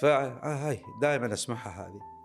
فهاي 0.00 0.80
دائما 1.02 1.32
أسمعها 1.32 1.86
هذه. 1.86 2.15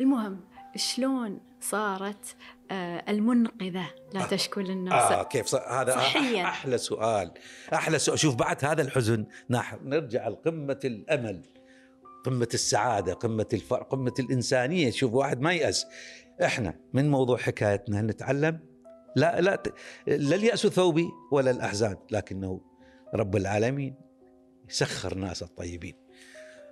المهم 0.00 0.40
شلون 0.76 1.40
صارت 1.60 2.36
آه 2.70 3.04
المنقذة؟ 3.08 3.86
لا 4.14 4.20
آه. 4.20 4.26
تشكو 4.26 4.60
للناس. 4.60 5.12
آه 5.12 5.22
كيف؟ 5.22 5.46
صار 5.46 5.82
هذا 5.82 5.92
صحيا. 5.92 6.44
أحلى 6.44 6.78
سؤال. 6.78 7.32
أحلى 7.74 7.98
سؤال. 7.98 8.18
شوف 8.18 8.34
بعد 8.34 8.64
هذا 8.64 8.82
الحزن 8.82 9.26
نرجع 9.84 10.28
لقمة 10.28 10.80
الأمل 10.84 11.42
قمة 12.24 12.48
السعادة 12.54 13.14
قمة 13.14 13.46
الفرق 13.52 13.88
قمة 13.88 14.14
الإنسانية. 14.18 14.90
شوف 14.90 15.14
واحد 15.14 15.40
ما 15.40 15.52
يأس. 15.52 15.86
إحنا 16.44 16.74
من 16.92 17.10
موضوع 17.10 17.36
حكايتنا 17.36 18.02
نتعلم. 18.02 18.60
لا 19.16 19.40
لا 19.40 19.62
لا 20.06 20.36
اليأس 20.36 20.66
ثوبي 20.66 21.08
ولا 21.32 21.50
الأحزان 21.50 21.96
لكنه 22.10 22.60
رب 23.14 23.36
العالمين 23.36 23.94
يسخر 24.68 25.14
ناس 25.14 25.42
الطيبين. 25.42 25.94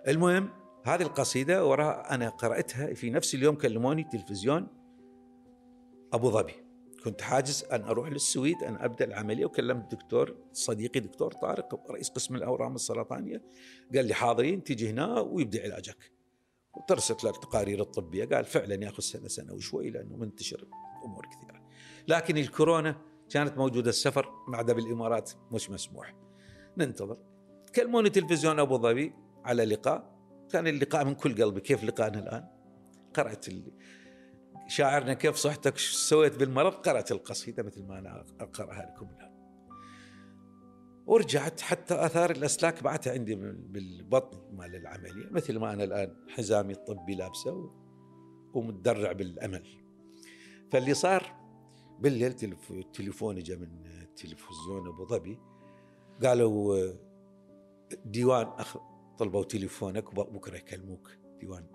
المهم 0.08 0.50
هذه 0.86 1.02
القصيدة 1.02 1.66
وراها 1.66 2.14
أنا 2.14 2.28
قرأتها 2.28 2.94
في 2.94 3.10
نفس 3.10 3.34
اليوم 3.34 3.54
كلموني 3.54 4.04
تلفزيون 4.04 4.66
أبو 6.12 6.30
ظبي. 6.30 6.52
كنت 7.04 7.20
حاجز 7.20 7.64
أن 7.64 7.82
أروح 7.82 8.08
للسويد 8.08 8.62
أن 8.62 8.76
أبدأ 8.76 9.04
العملية 9.04 9.46
وكلمت 9.46 9.92
الدكتور 9.92 10.36
صديقي 10.52 11.00
دكتور 11.00 11.32
طارق 11.32 11.90
رئيس 11.90 12.08
قسم 12.08 12.36
الأورام 12.36 12.74
السرطانية. 12.74 13.42
قال 13.94 14.06
لي 14.06 14.14
حاضرين 14.14 14.64
تيجي 14.64 14.90
هنا 14.90 15.20
ويبدأ 15.20 15.62
علاجك. 15.62 16.12
وترسلت 16.76 17.24
له 17.24 17.30
التقارير 17.30 17.80
الطبية. 17.80 18.24
قال 18.24 18.44
فعلا 18.44 18.74
ياخذ 18.74 19.02
سنة 19.02 19.28
سنة 19.28 19.52
وشوي 19.52 19.90
لأنه 19.90 20.16
منتشر 20.16 20.68
أمور 21.04 21.26
كثيرة. 21.26 21.62
لكن 22.08 22.38
الكورونا 22.38 22.96
كانت 23.30 23.58
موجودة 23.58 23.90
السفر 23.90 24.30
ما 24.48 24.56
عدا 24.56 24.72
بالإمارات 24.72 25.32
مش 25.52 25.70
مسموح. 25.70 26.14
ننتظر. 26.78 27.18
كلموني 27.74 28.10
تلفزيون 28.10 28.60
أبو 28.60 28.78
ظبي. 28.78 29.14
على 29.44 29.64
لقاء. 29.64 30.15
كان 30.52 30.66
اللقاء 30.66 31.04
من 31.04 31.14
كل 31.14 31.42
قلبي. 31.42 31.60
كيف 31.60 31.84
لقائنا 31.84 32.18
الآن؟ 32.18 32.48
قرأت 33.14 33.46
شاعرنا 34.68 35.14
كيف 35.14 35.36
صحتك؟ 35.36 35.78
سويت 35.78 36.36
بالمرض؟ 36.36 36.72
قرأت 36.72 37.12
القصيدة 37.12 37.62
مثل 37.62 37.84
ما 37.84 37.98
أنا 37.98 38.26
أقرأها 38.40 38.92
لكم 38.94 39.08
الآن. 39.16 39.36
ورجعت 41.06 41.60
حتى 41.60 41.94
آثار 41.94 42.30
الأسلاك 42.30 42.82
بعتها 42.82 43.12
عندي 43.12 43.34
بالبطن 43.34 44.56
مال 44.56 44.76
العملية 44.76 45.30
مثل 45.30 45.58
ما 45.58 45.72
أنا 45.72 45.84
الآن 45.84 46.16
حزامي 46.28 46.72
الطبي 46.72 47.14
لابسه 47.14 47.70
ومتدرع 48.54 49.12
بالأمل. 49.12 49.66
فاللي 50.72 50.94
صار 50.94 51.36
بالليل 51.98 52.32
تليفون 52.92 53.38
جاء 53.38 53.58
من 53.58 53.68
تلفزيون 54.16 54.88
أبو 54.88 55.06
ظبي 55.06 55.38
قالوا 56.24 56.92
ديوان 58.04 58.46
أخ 58.46 58.76
طلبوا 59.18 59.44
تليفونك 59.44 60.14
بكرة 60.14 60.56
يكلموك. 60.56 61.10
ديوان 61.40 61.66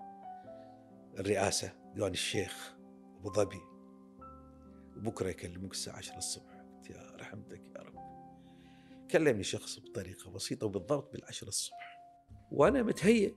الرئاسة 1.18 1.72
ديوان 1.94 2.12
الشيخ 2.12 2.74
أبو 3.20 3.32
ظبي. 3.32 3.60
وبكره 4.96 5.28
يكلموك 5.28 5.72
الساعة 5.72 5.96
10 5.96 6.16
الصبح. 6.16 6.54
قلت 6.54 6.90
يا 6.90 7.16
رحمتك 7.16 7.66
يا 7.76 7.82
رب. 7.82 7.94
كلمني 9.10 9.42
شخص 9.42 9.78
بطريقة 9.78 10.30
بسيطة 10.30 10.66
وبالضبط 10.66 11.12
بالعشرة 11.12 11.48
الصبح. 11.48 11.98
وأنا 12.52 12.82
متهيئ. 12.82 13.34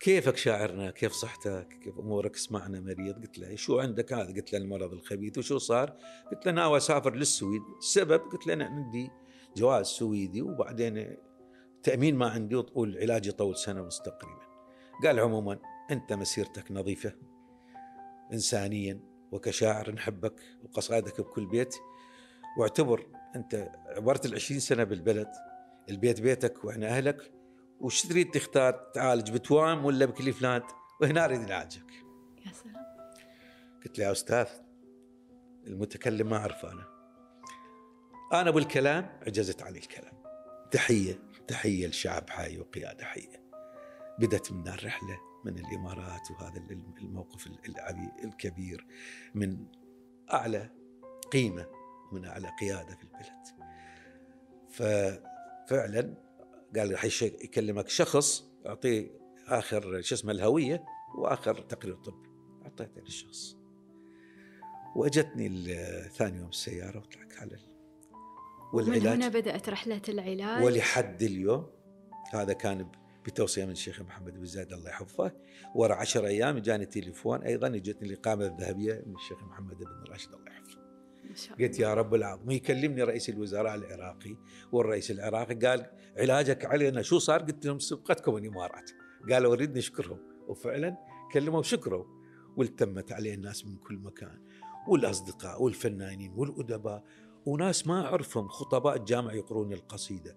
كيفك 0.00 0.36
شاعرنا؟ 0.36 0.90
كيف 0.90 1.12
صحتك؟ 1.12 1.68
كيف 1.84 1.98
أمورك؟ 1.98 2.34
اسمعنا 2.34 2.80
مريض. 2.80 3.14
قلت 3.14 3.38
له 3.38 3.56
شو 3.56 3.80
عندك 3.80 4.12
هذا؟ 4.12 4.34
قلت 4.34 4.52
له 4.52 4.58
المرض 4.58 4.92
الخبيث. 4.92 5.38
وشو 5.38 5.58
صار؟ 5.58 5.96
قلت 6.32 6.46
له 6.46 6.52
ناوي 6.52 6.76
أسافر 6.76 7.14
للسويد. 7.14 7.62
السبب 7.78 8.20
قلت 8.20 8.46
له 8.46 8.54
أنا 8.54 8.64
عندي 8.64 9.10
جواز 9.56 9.86
سويدي. 9.86 10.42
وبعدين 10.42 11.16
تأمين 11.86 12.16
ما 12.16 12.30
عندي 12.30 12.64
والعلاج 12.74 13.26
يطول 13.26 13.56
سنة 13.56 13.82
ونص 13.82 14.00
تقريبا. 14.00 14.40
قال 15.04 15.20
عموما 15.20 15.58
أنت 15.90 16.12
مسيرتك 16.12 16.72
نظيفة. 16.72 17.12
إنسانيا 18.32 19.00
وكشاعر 19.32 19.90
نحبك 19.90 20.34
وقصائدك 20.64 21.20
بكل 21.20 21.46
بيت. 21.46 21.74
واعتبر 22.58 23.06
أنت 23.36 23.70
عبرت 23.86 24.26
العشرين 24.26 24.60
سنة 24.60 24.84
بالبلد. 24.84 25.30
البيت 25.88 26.20
بيتك 26.20 26.64
وإحنا 26.64 26.86
أهلك. 26.88 27.32
وش 27.80 28.06
تريد 28.06 28.30
تختار؟ 28.30 28.72
تعالج 28.94 29.30
بتوام 29.30 29.84
ولا 29.84 30.06
بكليفلاند 30.06 30.64
وهنا 31.00 31.24
أريد 31.24 31.40
نعالجك 31.40 31.90
يا 32.46 32.52
سلام. 32.52 32.86
قلت 33.84 33.98
له 33.98 34.04
يا 34.04 34.12
أستاذ 34.12 34.46
المتكلم 35.66 36.30
ما 36.30 36.36
أعرفه 36.36 36.72
أنا. 36.72 36.84
أنا 38.32 38.50
بالكلام 38.50 39.18
عجزت 39.26 39.62
على 39.62 39.78
الكلام. 39.78 40.14
تحية. 40.70 41.25
تحية 41.48 41.86
لشعب 41.86 42.30
حي 42.30 42.58
وقيادة 42.58 43.04
حيه 43.04 43.46
بدت 44.18 44.52
من 44.52 44.68
الرحلة 44.68 45.18
من 45.44 45.58
الإمارات 45.58 46.30
وهذا 46.30 46.66
الموقف 47.00 47.46
الكبير 48.24 48.86
من 49.34 49.66
أعلى 50.32 50.70
قيمة 51.32 51.66
ومن 52.12 52.24
أعلى 52.24 52.50
قيادة 52.60 52.94
في 52.94 53.02
البلد. 53.02 53.46
ففعلا 54.70 56.14
قال 56.76 56.92
راح 56.92 57.04
يكلمك 57.22 57.88
شخص 57.88 58.44
أعطيه 58.66 59.10
آخر 59.46 60.00
شو 60.00 60.14
اسمه 60.14 60.32
الهوية 60.32 60.84
وآخر 61.18 61.60
تقرير 61.60 61.94
طبي 61.94 62.28
أعطيته 62.62 63.00
للشخص. 63.00 63.56
وأجتني 64.96 65.74
ثاني 66.08 66.38
يوم 66.38 66.48
السيارة 66.48 66.98
وطلعت 66.98 67.32
على 67.32 67.58
والعلاج. 68.76 69.06
من 69.06 69.22
هنا 69.22 69.28
بدأت 69.28 69.68
رحلة 69.68 70.02
العلاج. 70.08 70.64
ولحد 70.64 71.22
اليوم 71.22 71.66
هذا 72.32 72.52
كان 72.52 72.88
بتوصية 73.26 73.64
من 73.64 73.70
الشيخ 73.70 74.00
محمد 74.00 74.34
بن 74.34 74.44
زايد 74.44 74.72
الله 74.72 74.90
يحفظه. 74.90 75.32
ورا 75.74 75.94
عشر 75.94 76.26
أيام 76.26 76.58
جاني 76.58 76.86
تليفون 76.86 77.42
أيضا 77.42 77.66
اجتني 77.66 78.08
الإقامة 78.08 78.46
الذهبية 78.46 79.02
من 79.06 79.14
الشيخ 79.14 79.42
محمد 79.42 79.78
بن 79.78 80.12
راشد 80.12 80.32
الله 80.34 80.52
يحفظه. 80.52 80.86
قلت 81.60 81.78
يا 81.78 81.94
رب 81.94 82.14
العظيم 82.14 82.50
يكلمني 82.50 83.02
رئيس 83.02 83.28
الوزراء 83.28 83.74
العراقي 83.74 84.36
والرئيس 84.72 85.10
العراقي 85.10 85.54
قال 85.54 85.86
علاجك 86.18 86.64
علينا 86.64 87.02
شو 87.02 87.18
صار؟ 87.18 87.42
قلت 87.42 87.66
لهم 87.66 87.78
سبقتكم 87.78 88.36
الإمارات. 88.36 88.90
قالوا 89.30 89.54
اريد 89.54 89.78
نشكرهم 89.78 90.18
وفعلا 90.48 90.96
كلموا 91.32 91.58
وشكروا 91.58 92.04
والتمت 92.56 93.12
عليه 93.12 93.34
الناس 93.34 93.66
من 93.66 93.76
كل 93.76 93.96
مكان 93.96 94.40
والأصدقاء 94.88 95.62
والفنانين 95.62 96.32
والأدباء 96.36 97.04
وناس 97.46 97.86
ما 97.86 98.06
أعرفهم 98.06 98.48
خطباء 98.48 98.96
الجامع 98.96 99.32
يقرون 99.32 99.72
القصيدة. 99.72 100.36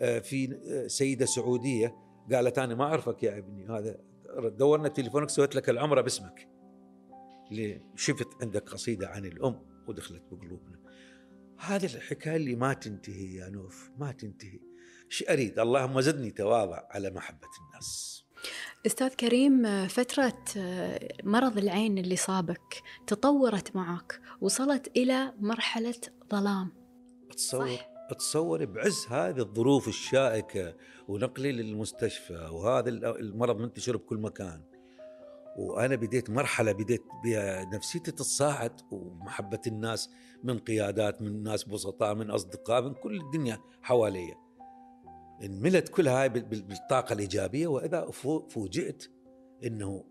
آه، 0.00 0.18
في 0.18 0.58
آه، 0.68 0.86
سيدة 0.86 1.26
سعودية 1.26 1.96
قالت 2.32 2.58
أنا 2.58 2.74
ما 2.74 2.84
أعرفك 2.84 3.22
يا 3.22 3.38
ابني 3.38 3.68
هذا 3.68 4.00
دورنا 4.48 4.88
تليفونك 4.88 5.30
سويت 5.30 5.56
لك 5.56 5.70
العمره 5.70 6.00
باسمك. 6.00 6.48
شفت 7.96 8.28
عندك 8.42 8.70
قصيدة 8.70 9.08
عن 9.08 9.24
الأم 9.24 9.62
ودخلت 9.88 10.22
بقلوبنا. 10.30 10.78
هذه 11.58 11.84
الحكاية 11.84 12.36
اللي 12.36 12.54
ما 12.54 12.72
تنتهي 12.72 13.34
يا 13.34 13.48
نوف 13.48 13.90
ما 13.98 14.12
تنتهي. 14.12 14.60
إيش 15.06 15.24
أريد؟ 15.30 15.58
اللهم 15.58 16.00
زدني 16.00 16.30
تواضع 16.30 16.82
على 16.90 17.10
محبة 17.10 17.48
الناس. 17.60 18.20
أستاذ 18.86 19.08
كريم 19.08 19.86
فترة 19.88 20.44
مرض 21.24 21.58
العين 21.58 21.98
اللي 21.98 22.16
صابك 22.16 22.82
تطورت 23.06 23.76
معك 23.76 24.20
وصلت 24.40 24.96
إلى 24.96 25.32
مرحلة 25.40 26.00
ظلام 26.30 26.72
اتصور 27.30 27.68
صح؟ 27.68 27.90
اتصور 28.10 28.64
بعز 28.64 29.06
هذه 29.08 29.38
الظروف 29.38 29.88
الشائكة 29.88 30.74
ونقلي 31.08 31.52
للمستشفى 31.52 32.48
وهذا 32.52 32.88
المرض 32.90 33.56
منتشر 33.60 33.96
بكل 33.96 34.18
مكان. 34.18 34.62
وأنا 35.56 35.96
بديت 35.96 36.30
مرحلة 36.30 36.72
بديت 36.72 37.02
بها 37.24 37.64
نفسيتي 37.64 38.10
تتصاعد 38.10 38.80
ومحبة 38.90 39.60
الناس 39.66 40.10
من 40.44 40.58
قيادات 40.58 41.22
من 41.22 41.42
ناس 41.42 41.64
بسطاء 41.64 42.14
من 42.14 42.30
أصدقاء 42.30 42.82
من 42.82 42.94
كل 42.94 43.20
الدنيا 43.20 43.58
حواليا. 43.82 44.34
انملت 45.42 45.88
كل 45.88 46.08
هاي 46.08 46.28
بالطاقة 46.28 47.12
الإيجابية 47.12 47.66
وإذا 47.66 48.10
فوجئت 48.48 49.10
إنه 49.64 50.04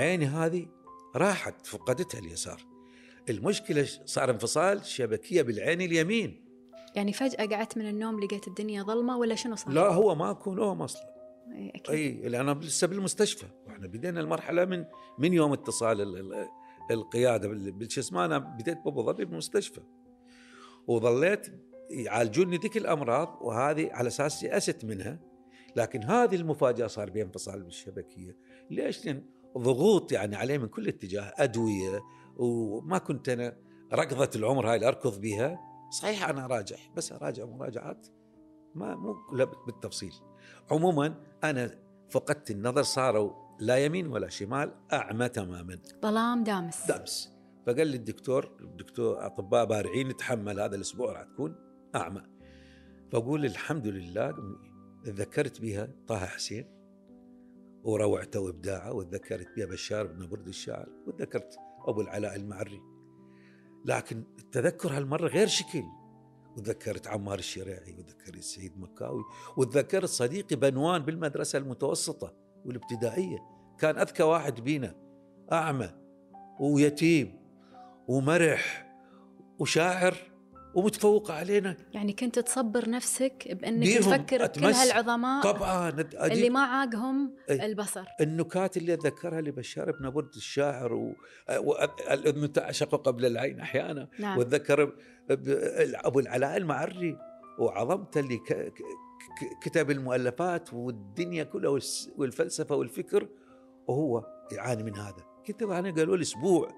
عيني 0.00 0.26
هذه 0.26 0.66
راحت 1.16 1.66
فقدتها 1.66 2.18
اليسار. 2.18 2.73
المشكلة 3.30 3.88
صار 4.04 4.30
انفصال 4.30 4.84
شبكية 4.86 5.42
بالعين 5.42 5.80
اليمين. 5.80 6.44
يعني 6.94 7.12
فجأة 7.12 7.46
قعدت 7.46 7.78
من 7.78 7.88
النوم 7.88 8.20
لقيت 8.20 8.48
الدنيا 8.48 8.82
ظلمة 8.82 9.18
ولا 9.18 9.34
شنو 9.34 9.56
صار؟ 9.56 9.72
لا 9.72 9.92
هو 9.92 10.14
ماكو 10.14 10.54
نوم 10.54 10.82
أصلا. 10.82 11.14
أكيد. 11.74 11.90
إي 11.90 12.28
لأن 12.28 12.60
لسه 12.60 12.86
بالمستشفى. 12.86 13.46
وإحنا 13.66 13.86
بدينا 13.86 14.20
المرحلة 14.20 14.64
من 14.64 14.84
من 15.18 15.32
يوم 15.32 15.52
اتصال 15.52 16.34
القيادة 16.90 17.48
بالشو 17.48 18.00
اسمه 18.00 18.24
أنا 18.24 18.38
بديت 18.38 18.78
بابو 18.84 19.02
ظبي 19.02 19.24
بالمستشفى. 19.24 19.80
وظليت 20.86 21.46
يعالجوني 21.90 22.56
ذيك 22.56 22.76
الأمراض 22.76 23.38
وهذه 23.40 23.90
على 23.92 24.08
أساس 24.08 24.42
يأست 24.42 24.84
منها. 24.84 25.20
لكن 25.76 26.02
هذه 26.02 26.34
المفاجأة 26.34 26.86
صار 26.86 27.10
بي 27.10 27.22
انفصال 27.22 27.62
بالشبكية. 27.62 28.36
ليش؟ 28.70 29.06
لأن 29.06 29.24
ضغوط 29.58 30.12
يعني 30.12 30.36
عليه 30.36 30.58
من 30.58 30.66
كل 30.66 30.88
اتجاه 30.88 31.32
أدوية 31.36 32.00
وما 32.36 32.98
كنت 32.98 33.28
أنا 33.28 33.56
ركضة 33.92 34.30
العمر 34.36 34.70
هاي 34.70 34.74
اللي 34.74 34.88
أركض 34.88 35.20
بها 35.20 35.60
صحيح 35.90 36.28
أنا 36.28 36.46
راجع 36.46 36.76
بس 36.96 37.12
اراجع 37.12 37.44
مراجعات 37.44 38.06
ما 38.74 38.94
مو 38.94 39.16
بالتفصيل. 39.66 40.12
عموما 40.70 41.14
أنا 41.44 41.70
فقدت 42.10 42.50
النظر 42.50 42.82
صاروا 42.82 43.32
لا 43.60 43.76
يمين 43.76 44.06
ولا 44.06 44.28
شمال 44.28 44.74
أعمى 44.92 45.28
تماما. 45.28 45.78
ظلام 46.02 46.44
دامس. 46.44 46.86
دامس. 46.86 47.34
فقال 47.66 47.86
لي 47.86 47.96
الدكتور 47.96 48.56
الدكتور 48.60 49.26
أطباء 49.26 49.64
بارعين 49.64 50.08
نتحمل 50.08 50.60
هذا 50.60 50.76
الأسبوع 50.76 51.12
راح 51.12 51.22
تكون 51.22 51.56
أعمى. 51.94 52.22
فأقول 53.12 53.44
الحمد 53.44 53.86
لله 53.86 54.34
تذكرت 55.04 55.60
بها 55.60 55.88
طه 56.06 56.26
حسين 56.26 56.74
وروعته 57.84 58.40
وإبداعه 58.40 58.92
وتذكرت 58.92 59.56
بها 59.56 59.66
بشار 59.66 60.06
بن 60.06 60.26
برد 60.26 60.48
الشاعر 60.48 60.88
وتذكرت 61.06 61.58
ابو 61.84 62.00
العلاء 62.00 62.36
المعري. 62.36 62.80
لكن 63.84 64.24
التذكر 64.38 64.96
هالمرة 64.96 65.26
غير 65.26 65.46
شكل. 65.46 65.82
وتذكرت 66.56 67.06
عمار 67.06 67.38
الشريعي 67.38 67.92
وتذكرت 67.98 68.40
سعيد 68.40 68.78
مكاوي 68.78 69.22
وتذكرت 69.56 70.04
صديقي 70.04 70.56
بنوان 70.56 71.02
بالمدرسة 71.02 71.58
المتوسطة 71.58 72.34
والابتدائية. 72.64 73.38
كان 73.78 73.98
أذكى 73.98 74.22
واحد 74.22 74.60
بينا 74.60 74.94
أعمى 75.52 75.90
ويتيم 76.60 77.40
ومرح 78.08 78.94
وشاعر. 79.58 80.33
ومتفوق 80.74 81.30
علينا. 81.30 81.76
يعني 81.92 82.12
كنت 82.12 82.38
تصبر 82.38 82.90
نفسك 82.90 83.48
بأنك 83.60 83.98
تفكر 83.98 84.46
بكل 84.46 84.64
هالعظماء 84.64 85.42
طبعا 85.42 85.88
اللي 86.14 86.50
ما 86.50 86.60
عاقهم 86.60 87.36
إيه. 87.50 87.66
البصر. 87.66 88.04
النكات 88.20 88.76
اللي 88.76 88.94
أتذكرها 88.94 89.40
لبشار 89.40 89.90
بن 89.90 90.10
برد 90.10 90.34
الشاعر 90.36 91.14
والاذن 91.58 92.52
تعشق 92.52 92.94
قبل 92.94 93.26
العين 93.26 93.60
أحيانا. 93.60 94.08
نعم. 94.18 94.38
وأتذكر 94.38 94.92
أبو 96.04 96.20
العلاء 96.20 96.56
المعري 96.56 97.18
وعظمته 97.58 98.20
اللي 98.20 98.40
كتب 99.62 99.90
المؤلفات 99.90 100.74
والدنيا 100.74 101.44
كلها 101.44 101.80
والفلسفة 102.16 102.74
والفكر. 102.74 103.28
وهو 103.88 104.26
يعاني 104.52 104.82
من 104.82 104.96
هذا. 104.96 105.24
كنت 105.46 105.62
أنا 105.62 105.90
قالوا 105.90 106.16
لي 106.16 106.22
أسبوع. 106.22 106.68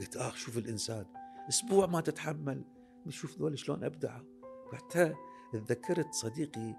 قلت 0.00 0.16
اخ 0.16 0.36
شوف 0.36 0.58
الإنسان 0.58 1.04
أسبوع 1.48 1.86
ما 1.86 2.00
تتحمل. 2.00 2.64
نشوف 3.06 3.38
ذول 3.38 3.58
شلون 3.58 3.84
ابدعوا 3.84 4.24
حتى 4.72 5.14
تذكرت 5.52 6.14
صديقي 6.14 6.74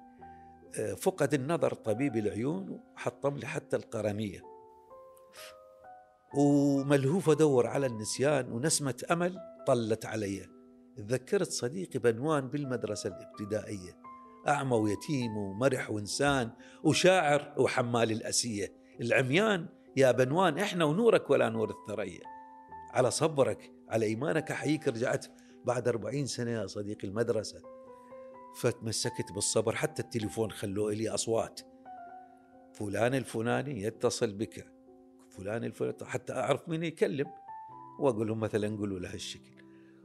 آه، 0.79 0.93
فقد 0.93 1.33
النظر 1.33 1.73
طبيب 1.73 2.15
العيون 2.15 2.69
وحطم 2.69 3.37
لي 3.37 3.47
حتى 3.47 3.75
القرنية. 3.75 4.41
وملهوف 6.37 7.29
ادور 7.29 7.67
على 7.67 7.85
النسيان 7.85 8.51
ونسمة 8.51 9.03
أمل 9.11 9.37
طلت 9.67 10.05
علي. 10.05 10.49
تذكرت 10.97 11.51
صديقي 11.51 11.99
بنوان 11.99 12.47
بالمدرسة 12.47 13.09
الابتدائية. 13.09 13.97
أعمى 14.47 14.75
ويتيم 14.75 15.37
ومرح 15.37 15.91
وإنسان 15.91 16.51
وشاعر 16.83 17.53
وحمال 17.57 18.11
الأسية. 18.11 18.73
العميان 19.01 19.67
يا 19.97 20.11
بنوان 20.11 20.57
إحنا 20.57 20.85
ونورك 20.85 21.29
ولا 21.29 21.49
نور 21.49 21.69
الثريا. 21.69 22.21
على 22.93 23.11
صبرك 23.11 23.71
على 23.89 24.05
إيمانك 24.05 24.51
أحييك 24.51 24.87
رجعت 24.87 25.25
بعد 25.65 25.87
أربعين 25.87 26.25
سنة 26.25 26.51
يا 26.51 26.67
صديقي 26.67 27.07
المدرسة 27.07 27.61
فتمسكت 28.55 29.31
بالصبر 29.31 29.75
حتى 29.75 30.01
التليفون 30.01 30.51
خلوه 30.51 30.93
لي 30.93 31.09
أصوات. 31.09 31.61
فلان 32.73 33.13
الفلاني 33.13 33.81
يتصل 33.81 34.33
بك 34.33 34.71
فلان 35.29 35.63
الفلاني 35.63 35.95
حتى 36.03 36.33
أعرف 36.33 36.69
مين 36.69 36.83
يكلم. 36.83 37.27
وأقول 37.99 38.27
لهم 38.27 38.39
مثلا 38.39 38.77
قولوا 38.77 38.99
له 38.99 39.13
هالشكل. 39.13 39.51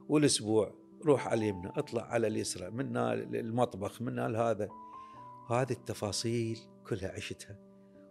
والأسبوع 0.09 0.75
روح 1.05 1.29
على 1.29 1.41
اليمنى 1.41 1.69
اطلع 1.77 2.03
على 2.03 2.27
اليسرى 2.27 2.71
منا 2.71 3.13
المطبخ 3.15 4.03
منا 4.03 4.29
لهذا 4.29 4.69
هذه 5.51 5.73
التفاصيل 5.73 6.59
كلها 6.87 7.13
عشتها. 7.13 7.59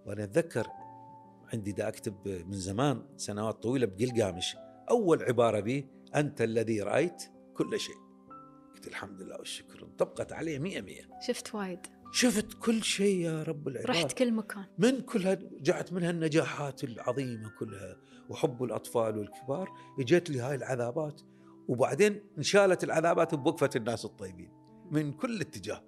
وأنا 0.06 0.24
أتذكر 0.24 0.68
عندي 1.54 1.72
دا 1.72 1.88
أكتب 1.88 2.28
من 2.28 2.54
زمان 2.54 3.06
سنوات 3.18 3.64
طويلة 3.64 3.86
بقلقامش. 3.86 4.58
أول 4.90 5.24
عبارة 5.24 5.60
بي 5.60 5.88
أنت 6.16 6.42
الذي 6.42 6.82
رأيت؟ 6.82 7.39
كل 7.60 7.80
شيء. 7.80 7.96
قلت 8.76 8.88
الحمد 8.88 9.22
لله 9.22 9.38
والشكر. 9.38 9.84
انطبقت 9.84 10.34
عليه 10.34 10.60
مية 10.60 10.82
مية. 10.82 11.10
شفت 11.28 11.56
وايد. 11.56 11.80
شفت 12.12 12.54
كل 12.54 12.84
شيء 12.84 13.16
يا 13.16 13.44
رب 13.44 13.68
العباد. 13.68 13.90
رحت 13.90 14.12
كل 14.12 14.34
مكان. 14.34 14.66
من 14.78 15.02
كلها 15.02 15.38
جاءت 15.62 15.94
منها 15.94 16.10
النجاحات 16.10 16.84
العظيمة 16.84 17.50
كلها 17.50 17.98
وحب 18.30 18.64
الأطفال 18.64 19.18
والكبار. 19.18 19.70
إجت 20.00 20.30
لي 20.30 20.40
هاي 20.40 20.56
العذابات 20.56 21.22
وبعدين 21.68 22.22
انشالت 22.38 22.84
العذابات 22.84 23.36
بوقفة 23.36 23.70
الناس 23.76 24.06
الطيبين 24.06 24.52
من 24.92 25.14
كل 25.14 25.42
اتجاه. 25.42 25.84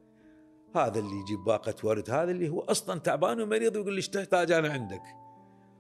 هذا 0.76 1.00
اللي 1.00 1.16
يجيب 1.16 1.40
باقة 1.40 1.76
ورد 1.84 2.10
هذا 2.10 2.32
اللي 2.32 2.50
هو 2.50 2.60
أصلا 2.60 3.00
تعبان 3.00 3.42
ومريض 3.42 3.76
ويقول 3.76 3.94
لي 3.94 3.98
إيش 3.98 4.10
تحتاج 4.10 4.52
أنا 4.52 4.74
عندك؟ 4.74 5.04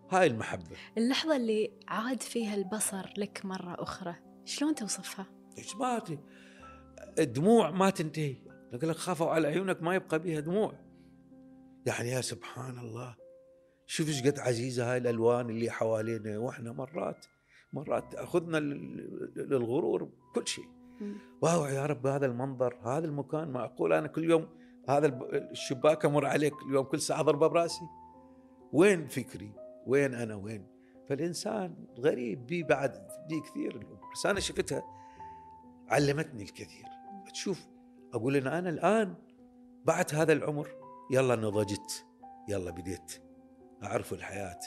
هاي 0.09 0.27
المحبة. 0.27 0.75
اللحظة 0.97 1.35
اللي 1.35 1.71
عاد 1.87 2.21
فيها 2.21 2.55
البصر 2.55 3.13
لك 3.17 3.45
مرة 3.45 3.83
أخرى 3.83 4.15
شلون 4.45 4.75
توصفها؟ 4.75 5.40
إيش 5.57 5.75
ما 5.75 5.99
ت- 5.99 6.19
الدموع 7.19 7.71
ما 7.71 7.89
تنتهي. 7.89 8.35
يقول 8.73 8.89
لك 8.89 8.95
خافوا 8.95 9.27
على 9.27 9.47
عيونك 9.47 9.83
ما 9.83 9.95
يبقى 9.95 10.19
بها 10.19 10.39
دموع. 10.39 10.73
يعني 11.85 12.09
يا 12.09 12.21
سبحان 12.21 12.77
الله 12.79 13.15
شوف 13.85 14.07
إيش 14.07 14.27
قد 14.27 14.39
عزيزة 14.39 14.91
هاي 14.91 14.97
الألوان 14.97 15.49
اللي 15.49 15.69
حوالينا. 15.69 16.37
وإحنا 16.37 16.71
مرات 16.71 17.25
مرات 17.73 18.11
تأخذنا 18.11 18.57
لل- 18.57 19.33
للغرور 19.35 20.09
كل 20.35 20.47
شيء. 20.47 20.65
واو 21.41 21.65
يا 21.65 21.85
رب 21.85 22.07
هذا 22.07 22.25
المنظر 22.25 22.77
هذا 22.83 23.05
المكان 23.05 23.47
معقول. 23.51 23.93
أنا 23.93 24.07
كل 24.07 24.29
يوم 24.29 24.47
هذا 24.89 25.19
الشباك 25.33 26.05
أمر 26.05 26.25
عليك. 26.25 26.53
اليوم 26.69 26.85
كل 26.85 27.01
ساعة 27.01 27.21
ضربه 27.21 27.47
براسي. 27.47 27.85
وين 28.73 29.07
فكري؟ 29.07 29.51
وين 29.87 30.13
أنا؟ 30.13 30.35
وين؟ 30.35 30.67
فالإنسان 31.09 31.75
غريب. 31.99 32.45
بي 32.45 32.63
بعد 32.63 33.07
بي 33.29 33.39
كثير 33.39 33.87
بس 34.13 34.25
أنا 34.25 34.39
شفتها 34.39 34.83
علمتني 35.91 36.43
الكثير. 36.43 36.85
تشوف 37.33 37.67
أقول 38.13 38.35
إن 38.35 38.47
أنا 38.47 38.69
الآن 38.69 39.15
بعد 39.85 40.15
هذا 40.15 40.33
العمر 40.33 40.69
يلا 41.11 41.35
نضجت 41.35 42.05
يلا 42.49 42.71
بديت 42.71 43.13
أعرف 43.83 44.13
الحياة 44.13 44.59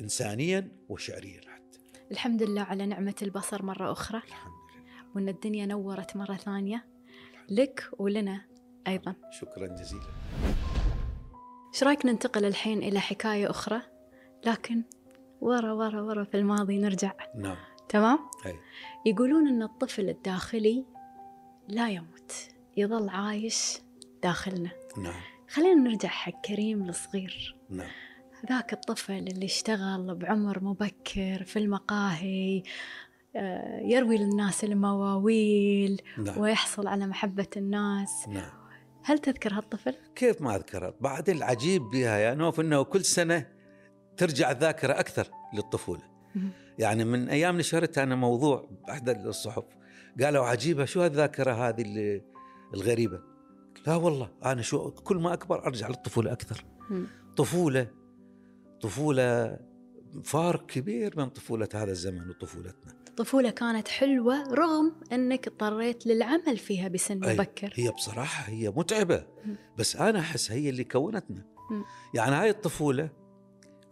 انسانيا 0.00 0.68
وشعريا 0.88 1.40
حتى. 1.40 1.78
الحمد 2.10 2.42
لله 2.42 2.62
على 2.62 2.86
نعمة 2.86 3.14
البصر 3.22 3.62
مرة 3.62 3.92
أخرى. 3.92 4.18
الحمد 4.18 4.52
لله. 4.76 5.06
وأن 5.14 5.28
الدنيا 5.28 5.66
نورت 5.66 6.16
مرة 6.16 6.34
ثانية. 6.34 6.86
لك 7.48 7.88
ولنا 7.98 8.44
أيضا. 8.86 9.14
شكرا 9.30 9.66
جزيلا. 9.66 10.12
إيش 11.74 11.82
رأيك 11.82 12.06
ننتقل 12.06 12.44
الحين 12.44 12.78
إلى 12.78 13.00
حكاية 13.00 13.50
أخرى؟ 13.50 13.82
لكن 14.46 14.82
ورا 15.40 15.72
ورا 15.72 16.00
ورا 16.02 16.24
في 16.24 16.36
الماضي 16.36 16.78
نرجع. 16.78 17.12
نعم. 17.34 17.56
تمام؟ 17.92 18.18
أي. 18.46 18.56
يقولون 19.06 19.48
أن 19.48 19.62
الطفل 19.62 20.08
الداخلي 20.08 20.84
لا 21.68 21.88
يموت 21.88 22.32
يظل 22.76 23.08
عايش 23.08 23.78
داخلنا. 24.22 24.70
نعم. 24.98 25.20
خلينا 25.48 25.74
نرجع 25.74 26.08
حق 26.08 26.40
كريم 26.40 26.88
الصغير. 26.88 27.56
نعم. 27.70 27.90
ذاك 28.48 28.72
الطفل 28.72 29.12
اللي 29.12 29.46
اشتغل 29.46 30.14
بعمر 30.14 30.64
مبكر 30.64 31.44
في 31.44 31.58
المقاهي 31.58 32.62
آه، 33.36 33.80
يروي 33.80 34.18
للناس 34.18 34.64
المواويل 34.64 36.02
نعم. 36.18 36.38
ويحصل 36.38 36.86
على 36.86 37.06
محبة 37.06 37.48
الناس. 37.56 38.28
نعم. 38.28 38.52
هل 39.04 39.18
تذكر 39.18 39.54
هالطفل؟ 39.54 39.94
كيف 40.14 40.42
ما 40.42 40.56
اذكرها 40.56 40.94
بعد 41.00 41.28
العجيب 41.28 41.82
بها 41.82 42.18
يا 42.18 42.34
نوف 42.34 42.60
إنه 42.60 42.82
كل 42.82 43.04
سنة 43.04 43.46
ترجع 44.16 44.50
الذاكرة 44.50 44.92
أكثر 45.00 45.30
للطفولة. 45.54 46.02
مم. 46.34 46.61
يعني 46.78 47.04
من 47.04 47.28
أيام 47.28 47.58
نشرت 47.58 47.98
أنا 47.98 48.14
موضوع 48.14 48.68
باحدى 48.86 49.12
الصحف 49.12 49.64
قالوا 50.20 50.44
عجيبة 50.44 50.84
شو 50.84 51.04
الذاكره 51.04 51.52
هذه 51.52 51.82
اللي 51.82 52.22
الغريبة 52.74 53.20
لا 53.86 53.96
والله 53.96 54.30
أنا 54.44 54.62
شو 54.62 54.90
كل 54.90 55.16
ما 55.16 55.32
أكبر 55.32 55.66
أرجع 55.66 55.88
للطفولة 55.88 56.32
أكثر. 56.32 56.64
طفولة 57.36 57.90
طفولة 58.80 59.58
فارق 60.24 60.66
كبير 60.66 61.14
من 61.16 61.28
طفولة 61.28 61.68
هذا 61.74 61.90
الزمن 61.90 62.30
وطفولتنا 62.30 62.92
الطفولة 63.08 63.50
كانت 63.50 63.88
حلوة 63.88 64.42
رغم 64.42 64.92
أنك 65.12 65.48
اضطريت 65.48 66.06
للعمل 66.06 66.56
فيها 66.56 66.88
بسن. 66.88 67.16
مبكر 67.16 67.72
هي 67.74 67.90
بصراحة 67.90 68.52
هي 68.52 68.70
متعبة 68.76 69.24
مم. 69.44 69.56
بس 69.78 69.96
أنا 69.96 70.18
أحس 70.18 70.52
هي 70.52 70.68
اللي 70.68 70.84
كونتنا. 70.84 71.44
يعني 72.14 72.34
هاي 72.34 72.50
الطفولة 72.50 73.10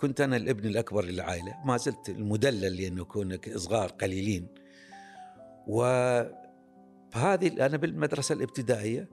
كنت 0.01 0.21
أنا 0.21 0.37
الابن 0.37 0.69
الأكبر 0.69 1.05
للعائلة 1.05 1.57
ما 1.65 1.77
زلت 1.77 2.09
المدلل 2.09 2.77
لأنه 2.77 3.05
كنا 3.05 3.39
صغار 3.57 3.91
قليلين. 3.91 4.49
وهذه 5.67 6.37
أنا 7.67 7.77
بالمدرسة 7.77 8.33
الابتدائية 8.33 9.09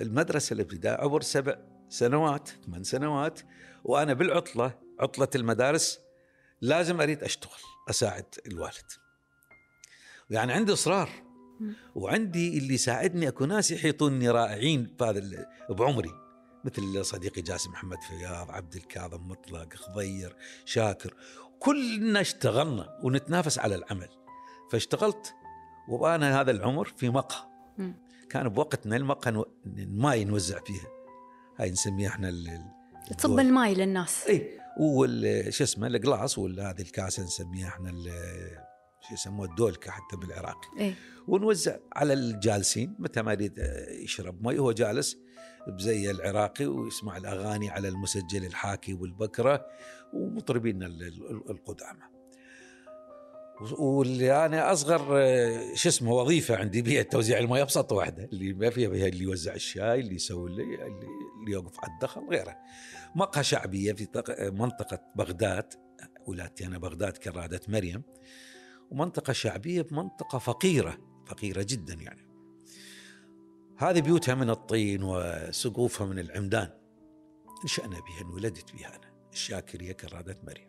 المدرسة 0.00 0.54
الابتدائية 0.54 0.98
عمر 1.00 1.20
سبع 1.20 1.58
سنوات 1.88 2.48
ثمان 2.66 2.82
سنوات 2.82 3.40
وأنا 3.84 4.12
بالعطلة 4.12 4.78
عطلة 5.00 5.28
المدارس 5.34 6.00
لازم 6.60 7.00
أريد 7.00 7.22
أشتغل 7.22 7.60
أساعد 7.90 8.24
الوالد. 8.46 8.90
يعني 10.30 10.52
عندي 10.52 10.72
إصرار 10.72 11.08
مم. 11.60 11.74
وعندي 11.94 12.58
اللي 12.58 12.74
يساعدني 12.74 13.28
أكو 13.28 13.44
ناس 13.44 13.70
يحيطوني 13.70 14.30
رائعين 14.30 14.96
بهذا 15.00 15.46
بعمري. 15.70 16.25
مثل 16.66 17.04
صديقي 17.04 17.42
جاسم 17.42 17.70
محمد 17.70 17.98
فياض 18.02 18.50
عبد 18.50 18.74
الكاظم 18.74 19.28
مطلق 19.28 19.74
خضير 19.74 20.36
شاكر. 20.64 21.14
كلنا 21.58 22.20
اشتغلنا 22.20 23.00
ونتنافس 23.02 23.58
على 23.58 23.74
العمل. 23.74 24.08
فاشتغلت 24.72 25.34
وأنا 25.88 26.40
هذا 26.40 26.50
العمر 26.50 26.84
في 26.84 27.10
مقهى. 27.10 27.48
كان 28.30 28.48
بوقتنا 28.48 28.96
المقهى 28.96 29.44
الماي 29.66 30.24
نوزع 30.24 30.60
فيها. 30.60 30.86
هاي 31.58 31.70
نسميها 31.70 32.08
إحنا 32.08 32.34
تصب 33.18 33.38
الماي 33.38 33.74
للناس. 33.74 34.26
اي 34.26 34.58
وال 34.80 35.54
شو 35.54 35.64
اسمه 35.64 35.86
القلاص 35.86 36.38
ولا 36.38 36.70
هذه 36.70 36.80
الكاسة 36.80 37.22
نسميها 37.22 37.68
إحنا 37.68 37.90
شو 39.08 39.14
يسموها 39.14 39.50
الدولكة 39.50 39.90
حتى 39.90 40.16
بالعراق 40.16 40.60
إيه؟ 40.78 40.94
ونوزع 41.28 41.76
على 41.92 42.12
الجالسين 42.12 42.96
متى 42.98 43.22
ما 43.22 43.32
يريد 43.32 43.58
يشرب 44.02 44.46
مي 44.46 44.58
هو 44.58 44.72
جالس 44.72 45.16
بزي 45.68 46.10
العراقي 46.10 46.66
ويسمع 46.66 47.16
الأغاني 47.16 47.70
على 47.70 47.88
المسجل 47.88 48.44
الحاكي 48.44 48.94
والبكرة 48.94 49.66
ومطربين 50.12 50.82
ال- 50.82 51.02
ال- 51.02 51.50
القدامى. 51.50 52.02
واللي 53.78 54.46
أنا 54.46 54.72
أصغر 54.72 55.06
آه، 55.18 55.74
شو 55.74 55.88
اسمه 55.88 56.12
وظيفة 56.12 56.56
عندي 56.56 56.82
بيها 56.82 57.02
توزيع 57.02 57.38
المي 57.38 57.62
ابسط 57.62 57.92
واحدة 57.92 58.24
اللي 58.24 58.52
ما 58.52 58.70
فيها 58.70 58.88
بيها 58.88 59.06
اللي 59.06 59.24
يوزع 59.24 59.54
الشاي 59.54 60.00
اللي 60.00 60.14
يسوي 60.14 60.50
اللي, 60.50 60.62
اللي 61.42 61.52
يوقف 61.52 61.80
على 61.84 61.92
الدخل 61.92 62.20
غيره 62.30 62.56
مقهى 63.14 63.44
شعبية 63.44 63.92
في 63.92 64.08
منطقة 64.40 64.98
بغداد 65.16 65.74
ولادتي 66.26 66.66
أنا 66.66 66.78
بغداد 66.78 67.16
كرادة 67.16 67.60
مريم 67.68 68.02
ومنطقة 68.90 69.32
شعبية 69.32 69.82
بمنطقة 69.82 70.38
فقيرة 70.38 70.98
فقيرة 71.26 71.62
جدا 71.68 71.94
يعني. 71.94 72.25
هذه 73.78 74.00
بيوتها 74.00 74.34
من 74.34 74.50
الطين 74.50 75.02
وسقوفها 75.02 76.06
من 76.06 76.18
العمدان. 76.18 76.68
نشأنا 77.64 77.96
بها 78.00 78.20
انولدت 78.20 78.72
بها 78.72 78.88
أنا. 78.88 79.10
الشاكريه 79.32 79.92
كراده 79.92 80.38
مريم. 80.46 80.68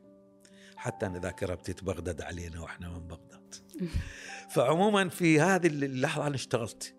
حتى 0.75 1.05
أنا 1.05 1.19
ذاكرة 1.19 1.55
بتيت 1.55 1.83
بغداد 1.83 2.21
علينا 2.21 2.61
وإحنا 2.61 2.89
من 2.89 3.07
بغداد. 3.07 3.55
فعموما 4.55 5.09
في 5.09 5.41
هذه 5.41 5.67
اللحظة 5.67 6.27
أنا 6.27 6.35
اشتغلت. 6.35 6.95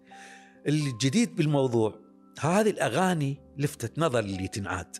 الجديد 0.68 1.36
بالموضوع 1.36 2.00
هذه 2.40 2.70
الأغاني 2.70 3.40
لفتت 3.56 3.98
نظر 3.98 4.18
اللي 4.18 4.48
تنعاد. 4.48 4.96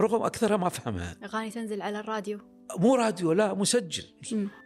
رغم 0.00 0.22
أكثرها 0.22 0.56
ما 0.56 0.66
أفهمها. 0.66 1.16
أغاني 1.24 1.50
تنزل 1.50 1.82
على 1.82 2.00
الراديو. 2.00 2.38
مو 2.78 2.94
راديو 2.94 3.32
لا 3.32 3.54
مسجل. 3.54 4.04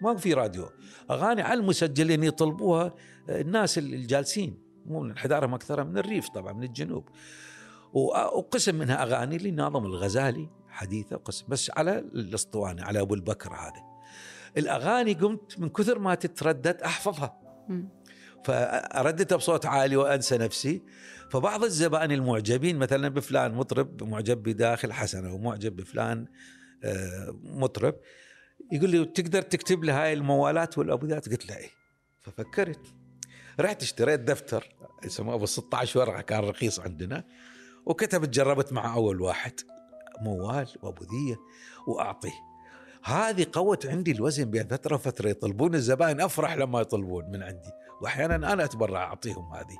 ما 0.02 0.16
في 0.16 0.34
راديو. 0.34 0.68
أغاني 1.10 1.42
على 1.42 1.60
المسجل 1.60 2.10
يعني 2.10 2.26
يطلبوها 2.26 2.94
الناس 3.28 3.78
الجالسين. 3.78 4.65
مو 4.88 5.00
من 5.00 5.10
الحضاره 5.10 5.54
أكثرها 5.54 5.84
من 5.84 5.98
الريف 5.98 6.28
طبعا 6.28 6.52
من 6.52 6.62
الجنوب. 6.62 7.08
وقسم 7.92 8.74
منها 8.74 9.02
أغاني 9.02 9.38
لناظم 9.38 9.84
الغزالي 9.84 10.48
حديثة 10.68 11.16
وقسم 11.16 11.46
بس 11.48 11.70
على 11.76 11.98
الأسطوانة 11.98 12.84
على 12.84 13.00
أبو 13.00 13.14
البكر 13.14 13.52
هذا. 13.52 13.82
الأغاني 14.56 15.12
قمت 15.12 15.58
من 15.58 15.68
كثر 15.68 15.98
ما 15.98 16.14
تتردد 16.14 16.82
أحفظها. 16.82 17.40
مم. 17.68 17.88
فارددها 18.44 19.38
بصوت 19.38 19.66
عالي 19.66 19.96
وأنسى 19.96 20.38
نفسي. 20.38 20.82
فبعض 21.30 21.64
الزبائن 21.64 22.12
المعجبين 22.12 22.78
مثلا 22.78 23.08
بفلان 23.08 23.54
مطرب 23.54 24.02
معجب 24.02 24.42
بداخل 24.42 24.92
حسنه 24.92 25.34
ومعجب 25.34 25.76
بفلان 25.76 26.26
آه، 26.84 27.40
مطرب 27.42 27.94
يقول 28.72 28.90
لي 28.90 29.04
تقدر 29.04 29.42
تكتب 29.42 29.84
لي 29.84 29.92
هاي 29.92 30.12
الموالات 30.12 30.78
والأبوذات؟ 30.78 31.28
قلت 31.28 31.48
له 31.48 31.56
إيه. 31.56 31.70
ففكرت. 32.22 32.94
رحت 33.60 33.82
اشتريت 33.82 34.20
دفتر 34.20 34.74
يسموه 35.04 35.34
أبو 35.34 35.46
16 35.46 36.00
ورقة 36.00 36.20
كان 36.20 36.40
رخيص 36.44 36.80
عندنا. 36.80 37.24
وكتبت 37.86 38.28
جربت 38.28 38.72
مع 38.72 38.94
أول 38.94 39.20
واحد 39.20 39.52
موال 40.20 40.68
وابوذيه 40.82 41.36
وأعطيه. 41.86 42.32
هذه 43.04 43.46
قوت 43.52 43.86
عندي 43.86 44.12
الوزن 44.12 44.44
بين 44.44 44.68
فترة 44.68 44.94
وفترة. 44.94 45.28
يطلبون 45.28 45.74
الزبائن 45.74 46.20
أفرح 46.20 46.54
لما 46.54 46.80
يطلبون 46.80 47.24
من 47.30 47.42
عندي. 47.42 47.70
وأحيانا 48.02 48.52
أنا 48.52 48.64
اتبرع 48.64 49.02
أعطيهم 49.02 49.52
هذه. 49.54 49.76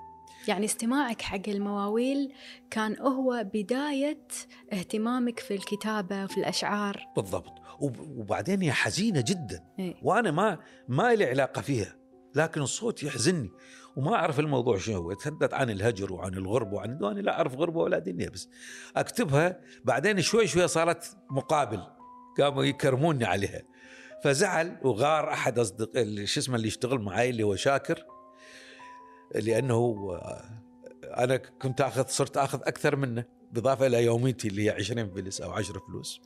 يعني 0.49 0.65
استماعك 0.65 1.23
حق 1.23 1.49
المواويل 1.49 2.33
كان 2.71 2.99
هو 3.01 3.47
بداية 3.55 4.19
اهتمامك 4.73 5.39
في 5.41 5.55
الكتابة 5.55 6.25
وفي 6.25 6.39
الأشعار. 6.41 7.07
بالضبط. 7.17 7.53
وب- 7.81 8.19
وبعدين 8.19 8.63
هي 8.63 8.73
حزينة 8.73 9.25
جدا. 9.29 9.65
إيه؟ 9.79 9.95
وأنا 10.03 10.31
ما 10.31 10.59
ما 10.89 11.15
لي 11.15 11.25
علاقة 11.25 11.63
فيها. 11.63 11.96
لكن 12.37 12.63
الصوت 12.63 13.03
يحزنني 13.03 13.51
وما 13.97 14.15
أعرف 14.15 14.41
الموضوع 14.41 14.79
شنو 14.79 14.97
هو. 14.97 15.13
يتحدث 15.13 15.55
عن 15.55 15.71
الهجر 15.71 16.13
وعن 16.13 16.35
الغربه 16.35 16.75
وعن 16.75 17.03
وأنا 17.03 17.21
لا 17.21 17.33
أعرف 17.33 17.55
غربه 17.55 17.81
ولا 17.81 17.99
دنيا 17.99 18.29
بس 18.29 18.49
أكتبها. 18.97 19.61
بعدين 19.85 20.21
شوي 20.21 20.47
شوي 20.47 20.69
صارت 20.69 21.17
مقابل. 21.31 21.83
قاموا 22.39 22.65
يكرموني 22.65 23.25
عليها. 23.25 23.63
فزعل 24.25 24.77
وغار 24.83 25.33
أحد 25.33 25.59
اصدق 25.59 25.93
شو 26.25 26.41
اسمه 26.41 26.57
اللي 26.57 26.67
يشتغل 26.67 26.99
معي 26.99 27.31
اللي 27.31 27.43
هو 27.43 27.57
شاكر. 27.57 28.05
لأنه 29.35 30.11
أنا 31.05 31.37
كنت 31.37 31.81
اخذ 31.81 32.07
صرت 32.07 32.37
آخذ 32.37 32.61
أكثر 32.63 32.97
منه 32.97 33.25
بالاضافه 33.53 33.87
إلى 33.87 34.05
يوميتي 34.05 34.49
اللي 34.49 34.67
هي 34.67 34.71
20 34.71 35.15
فلس 35.15 35.41
أو 35.41 35.53
10 35.53 35.79
فلوس. 35.79 36.21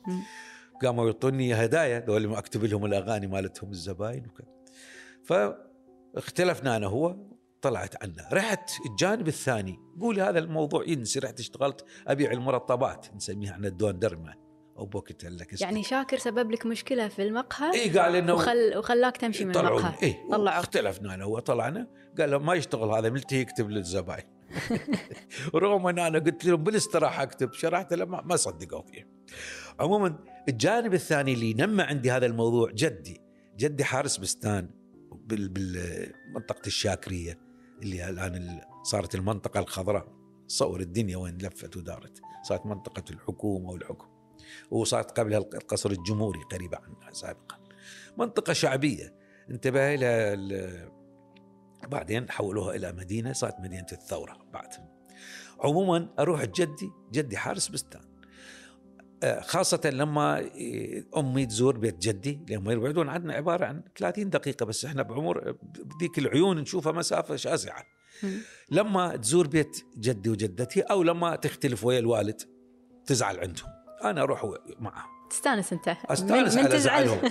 قاموا 0.81 1.05
يعطوني 1.05 1.53
هدايا. 1.53 2.05
ما 2.07 2.39
أكتب 2.39 2.63
لهم 2.63 2.85
الأغاني 2.85 3.27
مالتهم 3.27 3.71
الزباين 3.71 4.25
وكذا. 4.25 5.70
فاختلفنا 6.15 6.77
أنا 6.77 6.87
هو 6.87 7.15
طلعت 7.61 8.03
عنه 8.03 8.27
رحت 8.33 8.71
الجانب 8.85 9.27
الثاني. 9.27 9.79
قولي 10.01 10.21
هذا 10.21 10.39
الموضوع 10.39 10.83
ينسي. 10.87 11.19
رحت 11.19 11.39
اشتغلت 11.39 11.85
أبيع 12.07 12.31
المرطبات 12.31 13.15
نسميها 13.15 13.51
إحنا 13.51 13.67
الدون 13.67 13.99
درمة 13.99 14.33
أو 14.77 14.85
بوكيت 14.85 15.25
لك 15.25 15.61
يعني 15.61 15.83
شاكر 15.83 16.17
سبب 16.17 16.51
لك 16.51 16.65
مشكلة 16.65 17.07
في 17.07 17.21
المقهى؟ 17.23 17.73
اي 17.73 17.99
قال 17.99 18.15
إنه 18.15 18.33
وخل 18.33 18.77
وخلاك 18.77 19.17
تمشي 19.17 19.45
من 19.45 19.57
المقهى. 19.57 19.93
اي 20.03 20.15
طلعوا. 20.31 20.59
اختلفنا 20.59 21.13
أنا 21.13 21.23
هو 21.23 21.39
طلعنا. 21.39 21.87
قال 22.19 22.31
له 22.31 22.37
ما 22.37 22.53
يشتغل 22.53 22.89
هذا 22.89 23.09
ملتي 23.09 23.35
يكتب 23.35 23.69
للزباين 23.69 24.23
رغم 25.55 25.87
ان 25.87 25.99
أنا 25.99 26.19
قلت 26.19 26.45
لهم 26.45 26.63
بالاستراحة 26.63 27.23
أكتب. 27.23 27.53
شرحت 27.53 27.93
له 27.93 28.05
ما 28.05 28.35
صدقوا 28.35 28.81
فيه. 28.81 29.07
عموما 29.79 30.19
الجانب 30.49 30.93
الثاني 30.93 31.33
اللي 31.33 31.53
نمى 31.53 31.83
عندي 31.83 32.11
هذا 32.11 32.25
الموضوع 32.25 32.71
جدي. 32.71 33.21
جدي 33.57 33.83
حارس 33.83 34.17
بستان. 34.17 34.80
بالمنطقة 35.11 36.67
الشاكرية 36.67 37.39
اللي 37.81 38.09
الآن 38.09 38.61
صارت 38.83 39.15
المنطقة 39.15 39.59
الخضراء. 39.59 40.21
صور 40.47 40.79
الدنيا 40.79 41.17
وين 41.17 41.37
لفت 41.37 41.77
ودارت. 41.77 42.21
صارت 42.43 42.65
منطقة 42.65 43.03
الحكومة 43.11 43.69
والحكم. 43.69 44.07
وصارت 44.71 45.19
قبلها 45.19 45.37
القصر 45.37 45.91
الجمهوري 45.91 46.39
قريبه 46.51 46.77
عنها 46.77 47.11
سابقا. 47.11 47.59
منطقة 48.17 48.53
شعبية. 48.53 49.15
انتبه 49.49 49.95
لها 49.95 50.91
بعدين 51.87 52.31
حولوها 52.31 52.75
إلى 52.75 52.91
مدينة. 52.91 53.33
صارت 53.33 53.59
مدينة 53.59 53.87
الثورة 53.91 54.37
بعد 54.53 54.67
عموما 55.59 56.09
أروح 56.19 56.45
جدي. 56.45 56.91
جدي 57.11 57.37
حارس 57.37 57.67
بستان. 57.67 58.10
خاصة 59.41 59.81
لما 59.85 60.49
أمي 61.17 61.45
تزور 61.45 61.77
بيت 61.77 61.97
جدي 61.97 62.39
لما 62.49 62.73
يبعدون 62.73 63.09
عنا 63.09 63.33
عبارة 63.33 63.65
عن 63.65 63.83
30 63.97 64.29
دقيقة 64.29 64.65
بس 64.65 64.85
إحنا 64.85 65.03
بعمر 65.03 65.55
بذيك 65.61 66.17
العيون 66.17 66.57
نشوفها 66.57 66.91
مسافة 66.91 67.35
شاسعة. 67.35 67.83
لما 68.71 69.15
تزور 69.15 69.47
بيت 69.47 69.85
جدي 69.97 70.29
وجدتي 70.29 70.81
أو 70.81 71.03
لما 71.03 71.35
تختلف 71.35 71.85
ويا 71.85 71.99
الوالد 71.99 72.41
تزعل 73.05 73.39
عندهم. 73.39 73.69
أنا 74.03 74.21
أروح 74.21 74.53
معهم 74.79 75.09
تستانس 75.29 75.73
أنت. 75.73 75.87
أستانس 76.05 76.57
على 76.57 76.79
زعلهم. 76.79 77.19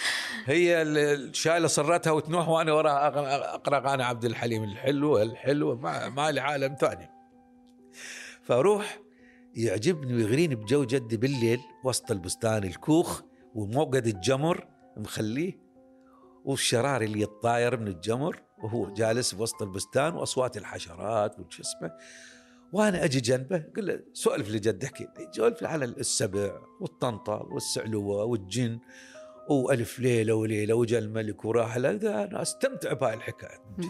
هي 0.46 0.84
شايله 1.32 1.68
سرتها 1.68 2.10
وتنوح 2.10 2.48
وأنا 2.48 2.72
وراها 2.72 3.54
اقرا 3.54 3.78
اغاني 3.78 4.02
عبد 4.02 4.24
الحليم 4.24 4.64
الحلو 4.64 5.18
الحلو 5.18 5.76
ما 6.16 6.30
لي 6.30 6.40
عالم 6.40 6.76
ثاني. 6.80 7.10
فأروح 8.42 9.00
يعجبني 9.54 10.14
ويغريني 10.14 10.54
بجو 10.54 10.84
جدي 10.84 11.16
بالليل 11.16 11.60
وسط 11.84 12.10
البستان 12.10 12.64
الكوخ 12.64 13.22
وموقد 13.54 14.06
الجمر 14.06 14.68
مخليه 14.96 15.58
والشرار 16.44 17.02
اللي 17.02 17.20
يتطاير 17.20 17.80
من 17.80 17.88
الجمر 17.88 18.42
وهو 18.62 18.94
جالس 18.94 19.34
بوسط 19.34 19.62
البستان 19.62 20.14
وأصوات 20.14 20.56
الحشرات 20.56 21.40
وش 21.40 21.60
اسمه. 21.60 21.90
وأنا 22.72 23.04
أجي 23.04 23.20
جنبه 23.20 23.56
أقول 23.56 23.86
له 23.86 24.00
سولف 24.12 24.50
لجد 24.50 24.84
احكي 24.84 25.08
سولف 25.32 25.64
على 25.64 25.84
السبع 25.84 26.60
والطنطل 26.80 27.46
والسعلوة 27.52 28.24
والجن 28.24 28.78
وألف 29.50 29.98
ليلة 29.98 30.34
وليلة 30.34 30.74
وجا 30.74 30.98
الملك 30.98 31.44
وراح 31.44 31.76
أنا 31.76 32.42
أستمتع 32.42 32.92
بهاي 32.92 33.14
الحكاية 33.14 33.62
جدي 33.78 33.88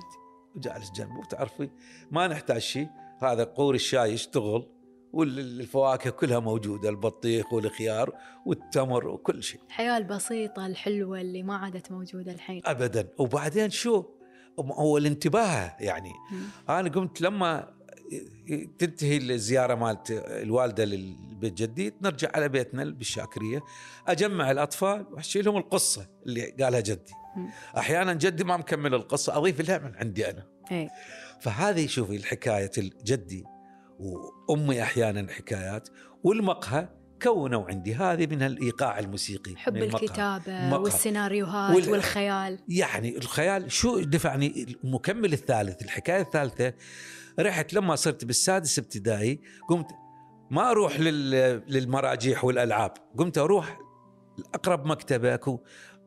وجالس 0.57 0.91
جنبه 0.91 1.25
تعرفي 1.31 1.71
ما 2.11 2.27
نحتاج 2.27 2.61
شيء 2.61 2.89
هذا 3.23 3.45
قور 3.45 3.75
الشاي 3.75 4.13
يشتغل. 4.13 4.80
والفواكه 5.13 6.11
كلها 6.11 6.39
موجودة 6.39 6.89
البطيخ 6.89 7.53
والخيار 7.53 8.15
والتمر 8.47 9.09
وكل 9.09 9.43
شيء. 9.43 9.61
الحياة 9.67 9.99
البسيطة 9.99 10.67
الحلوة 10.67 11.21
اللي 11.21 11.43
ما 11.43 11.57
عادت 11.57 11.93
موجودة 11.93 12.33
الحين. 12.33 12.63
ابدا. 12.65 13.09
وبعدين 13.19 13.71
شو؟ 13.71 14.05
هو 14.59 14.99
الانتباه 14.99 15.77
يعني. 15.81 16.11
م. 16.33 16.71
أنا 16.73 16.89
قمت 16.89 17.21
لما 17.21 17.81
تنتهي 18.79 19.17
الزيارة 19.17 19.75
مالت 19.75 20.11
الوالدة 20.27 20.85
للبيت 20.85 21.53
جدي 21.55 21.95
نرجع 22.03 22.29
على 22.35 22.49
بيتنا 22.49 22.85
بالشاكرية 22.85 23.61
أجمع 24.09 24.51
الأطفال 24.51 25.07
واحكي 25.11 25.43
لهم 25.43 25.57
القصة 25.57 26.09
اللي 26.27 26.51
قالها 26.51 26.81
جدي. 26.81 27.13
أحيانا 27.77 28.13
جدي 28.13 28.45
ما 28.45 28.57
مكمل 28.57 28.95
القصة 28.95 29.37
أضيف 29.37 29.69
لها 29.69 29.79
من 29.79 29.97
عندي 29.97 30.31
أنا. 30.31 30.47
إيه. 30.71 30.89
فهذه 31.41 31.87
شوفي 31.87 32.17
الحكاية 32.17 32.71
الجدي 32.79 33.45
وامي 34.01 34.83
أحيانا 34.83 35.33
حكايات 35.33 35.89
والمقهى 36.25 36.89
كونوا 37.23 37.65
عندي 37.69 37.95
هذه 37.95 38.27
من 38.27 38.43
الإيقاع 38.43 38.99
الموسيقي 38.99 39.57
حب 39.57 39.77
الكتابة 39.77 40.79
والسيناريوهات 40.79 41.77
وال... 41.77 41.91
والخيال. 41.91 42.59
يعني 42.69 43.17
الخيال 43.17 43.73
شو 43.73 44.01
دفعني؟ 44.01 44.77
المكمل 44.85 45.33
الثالث 45.33 45.83
الحكاية 45.83 46.21
الثالثة 46.21 46.73
رحت 47.41 47.75
لما 47.75 47.97
صرت 47.97 48.25
بالسادس 48.25 48.79
ابتدائي 48.79 49.41
قمت 49.69 49.87
ما 50.51 50.71
أروح 50.71 51.01
للمراجيح 51.01 52.45
والألعاب 52.45 52.93
قمت 53.19 53.39
أروح 53.39 53.79
اقرب 54.55 54.87
مكتبة 54.87 55.35
أكو 55.35 55.61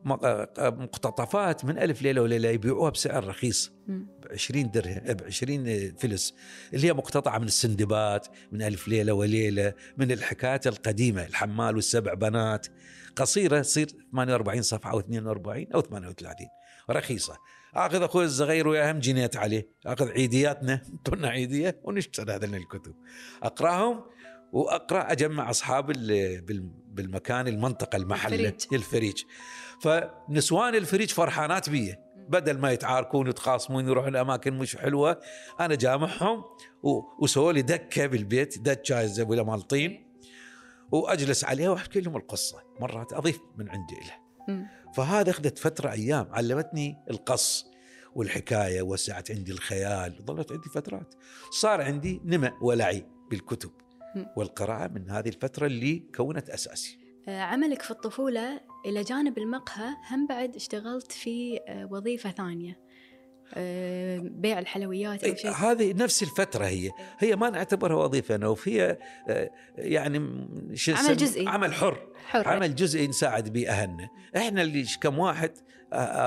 مقتطفات 0.04 1.64
من 1.64 1.78
ألف 1.78 2.02
ليلة 2.02 2.22
وليلة 2.22 2.48
يبيعوها 2.48 2.90
بسعر 2.90 3.26
رخيص 3.26 3.72
ب 3.88 4.04
20 4.32 4.70
درهم 4.70 5.00
ب 5.04 5.22
20 5.24 5.94
فلس. 5.96 6.34
اللي 6.74 6.86
هي 6.86 6.92
مقتطعة 6.92 7.38
من 7.38 7.46
السندبات 7.46 8.26
من 8.52 8.62
ألف 8.62 8.88
ليلة 8.88 9.12
وليلة 9.12 9.72
من 9.96 10.12
الحكايات 10.12 10.66
القديمة 10.66 11.24
الحمال 11.26 11.74
والسبع 11.74 12.14
بنات. 12.14 12.66
قصيرة 13.16 13.60
تصير 13.60 13.88
48 14.12 14.62
صفحة 14.62 14.90
أو 14.92 15.00
42 15.00 15.66
أو 15.74 15.80
38 15.80 16.46
رخيصة. 16.90 17.36
آخذ 17.74 18.02
أخوي 18.02 18.24
الصغير 18.24 18.68
ويا 18.68 18.92
هم 18.92 18.98
جنيت 18.98 19.36
عليه. 19.36 19.68
آخذ 19.86 20.10
عيدياتنا 20.10 20.82
انطونا 20.92 21.28
عيدية 21.28 21.80
ونشتري 21.84 22.32
هذين 22.32 22.54
الكتب. 22.54 22.94
أقرأهم 23.42 24.04
وأقرأ 24.54 25.12
أجمع 25.12 25.50
أصحاب 25.50 25.86
بالمكان 26.88 27.48
المنطقة 27.48 27.96
المحل 27.96 28.34
الفريج, 28.34 28.62
الفريج. 28.72 29.22
فنسوان 29.80 30.74
الفريج 30.74 31.10
فرحانات 31.10 31.70
بي. 31.70 31.94
بدل 32.28 32.58
ما 32.58 32.72
يتعاركون 32.72 33.26
ويتخاصمون 33.26 33.88
يروحون 33.88 34.16
اماكن 34.16 34.58
مش 34.58 34.76
حلوة 34.76 35.20
أنا 35.60 35.74
جامعهم 35.74 36.44
وسووا 37.18 37.52
لي 37.52 37.62
دكة 37.62 38.06
بالبيت 38.06 38.58
دكة 38.58 39.24
ولا 39.28 39.42
مال 39.42 39.62
طين. 39.62 40.06
وأجلس 40.90 41.44
عليها 41.44 41.70
وأحكي 41.70 42.00
لهم 42.00 42.16
القصة. 42.16 42.62
مرات 42.80 43.12
أضيف 43.12 43.40
من 43.56 43.68
عندي 43.68 43.94
له 43.94 44.66
فهذا 44.96 45.30
أخذت 45.30 45.58
فترة 45.58 45.90
أيام 45.90 46.28
علمتني 46.32 46.96
القص 47.10 47.66
والحكاية 48.14 48.82
وسعت 48.82 49.30
عندي 49.30 49.52
الخيال. 49.52 50.24
ظلت 50.26 50.52
عندي 50.52 50.68
فترات. 50.68 51.14
صار 51.50 51.82
عندي 51.82 52.20
نمى 52.24 52.50
ولعي 52.62 53.06
بالكتب. 53.30 53.70
والقراءة 54.36 54.88
من 54.88 55.10
هذه 55.10 55.28
الفترة 55.28 55.66
اللي 55.66 56.02
كونت 56.14 56.50
أساسي. 56.50 56.98
آه، 57.28 57.40
عملك 57.40 57.82
في 57.82 57.90
الطفولة 57.90 58.60
إلى 58.86 59.02
جانب 59.02 59.38
المقهى 59.38 59.88
هم 60.10 60.26
بعد 60.26 60.56
اشتغلت 60.56 61.12
في 61.12 61.60
آه، 61.68 61.88
وظيفة 61.90 62.30
ثانية 62.30 62.84
آه، 63.54 64.18
بيع 64.18 64.58
الحلويات 64.58 65.24
أو 65.24 65.34
شيء. 65.34 65.50
هذه 65.50 65.92
نفس 65.92 66.22
الفترة 66.22 66.64
هي. 66.64 66.90
هي 67.18 67.36
ما 67.36 67.50
نعتبرها 67.50 67.96
وظيفة 67.96 68.36
نوف 68.36 68.68
هي 68.68 68.98
يعني 69.78 70.18
عمل 70.88 71.16
جزئي. 71.16 71.48
عمل 71.48 71.74
حر, 71.74 72.08
حر. 72.26 72.48
عمل 72.48 72.74
جزئي 72.74 73.06
نساعد 73.06 73.52
به 73.52 73.68
اهلنا 73.68 74.08
إحنا 74.36 74.62
اللي 74.62 74.86
كم 75.00 75.18
واحد 75.18 75.52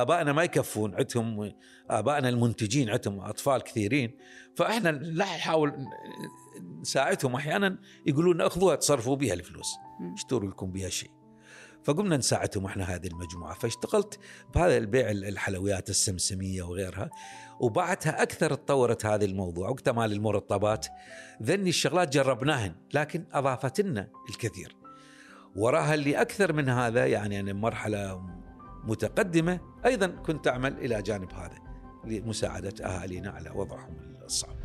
آبائنا 0.02 0.34
ما 0.34 0.44
يكفون 0.44 0.96
عندهم 0.96 1.54
آبائنا 1.90 2.30
المنتجين 2.30 2.90
عندهم 2.90 3.20
أطفال 3.20 3.62
كثيرين. 3.62 4.18
فإحنا 4.56 4.90
لا 4.90 5.26
نحاول 5.26 5.74
نساعدهم 6.82 7.36
أحيانا 7.36 7.78
يقولون 8.06 8.42
أخذوها 8.42 8.76
تصرفوا 8.76 9.16
بها 9.16 9.34
الفلوس 9.34 9.76
اشتروا 10.14 10.50
لكم 10.50 10.72
بها 10.72 10.90
شيء. 10.90 11.12
فقمنا 11.84 12.18
نساعدهم 12.18 12.66
إحنا 12.66 12.84
هذه 12.84 13.08
المجموعة. 13.08 13.54
فاشتغلت 13.54 14.20
بهذا 14.56 14.78
البيع 14.78 15.12
الحلويات 15.12 15.90
السمسمية 15.90 16.64
وغيرها 16.64 17.10
وبعدها 17.60 18.24
أكثر 18.24 18.54
تطورت 18.54 19.06
هذا 19.06 19.26
الموضوع. 19.26 19.70
وقت 19.70 19.90
مال 19.90 20.12
المرطبات 20.12 20.88
ذني 21.44 21.70
الشغلات 21.70 22.14
جربناهن 22.14 22.76
لكن 22.94 23.26
اضافت 23.34 23.82
لنا 23.82 24.10
الكثير. 24.30 24.76
وراها 25.56 25.94
اللي 25.94 26.22
أكثر 26.22 26.54
من 26.54 26.70
هذا 26.70 27.06
يعني 27.06 27.40
أنا 27.40 27.54
مرحلة 27.54 28.22
متقدمة 28.88 29.60
أيضا 29.86 30.08
كنت 30.08 30.48
أعمل 30.48 30.74
إلى 30.78 31.02
جانب 31.02 31.34
هذا 31.34 31.58
لمساعدة 32.06 32.86
أهالينا 32.86 33.30
على 33.30 33.50
وضعهم 33.56 33.96
الصعب. 34.26 34.56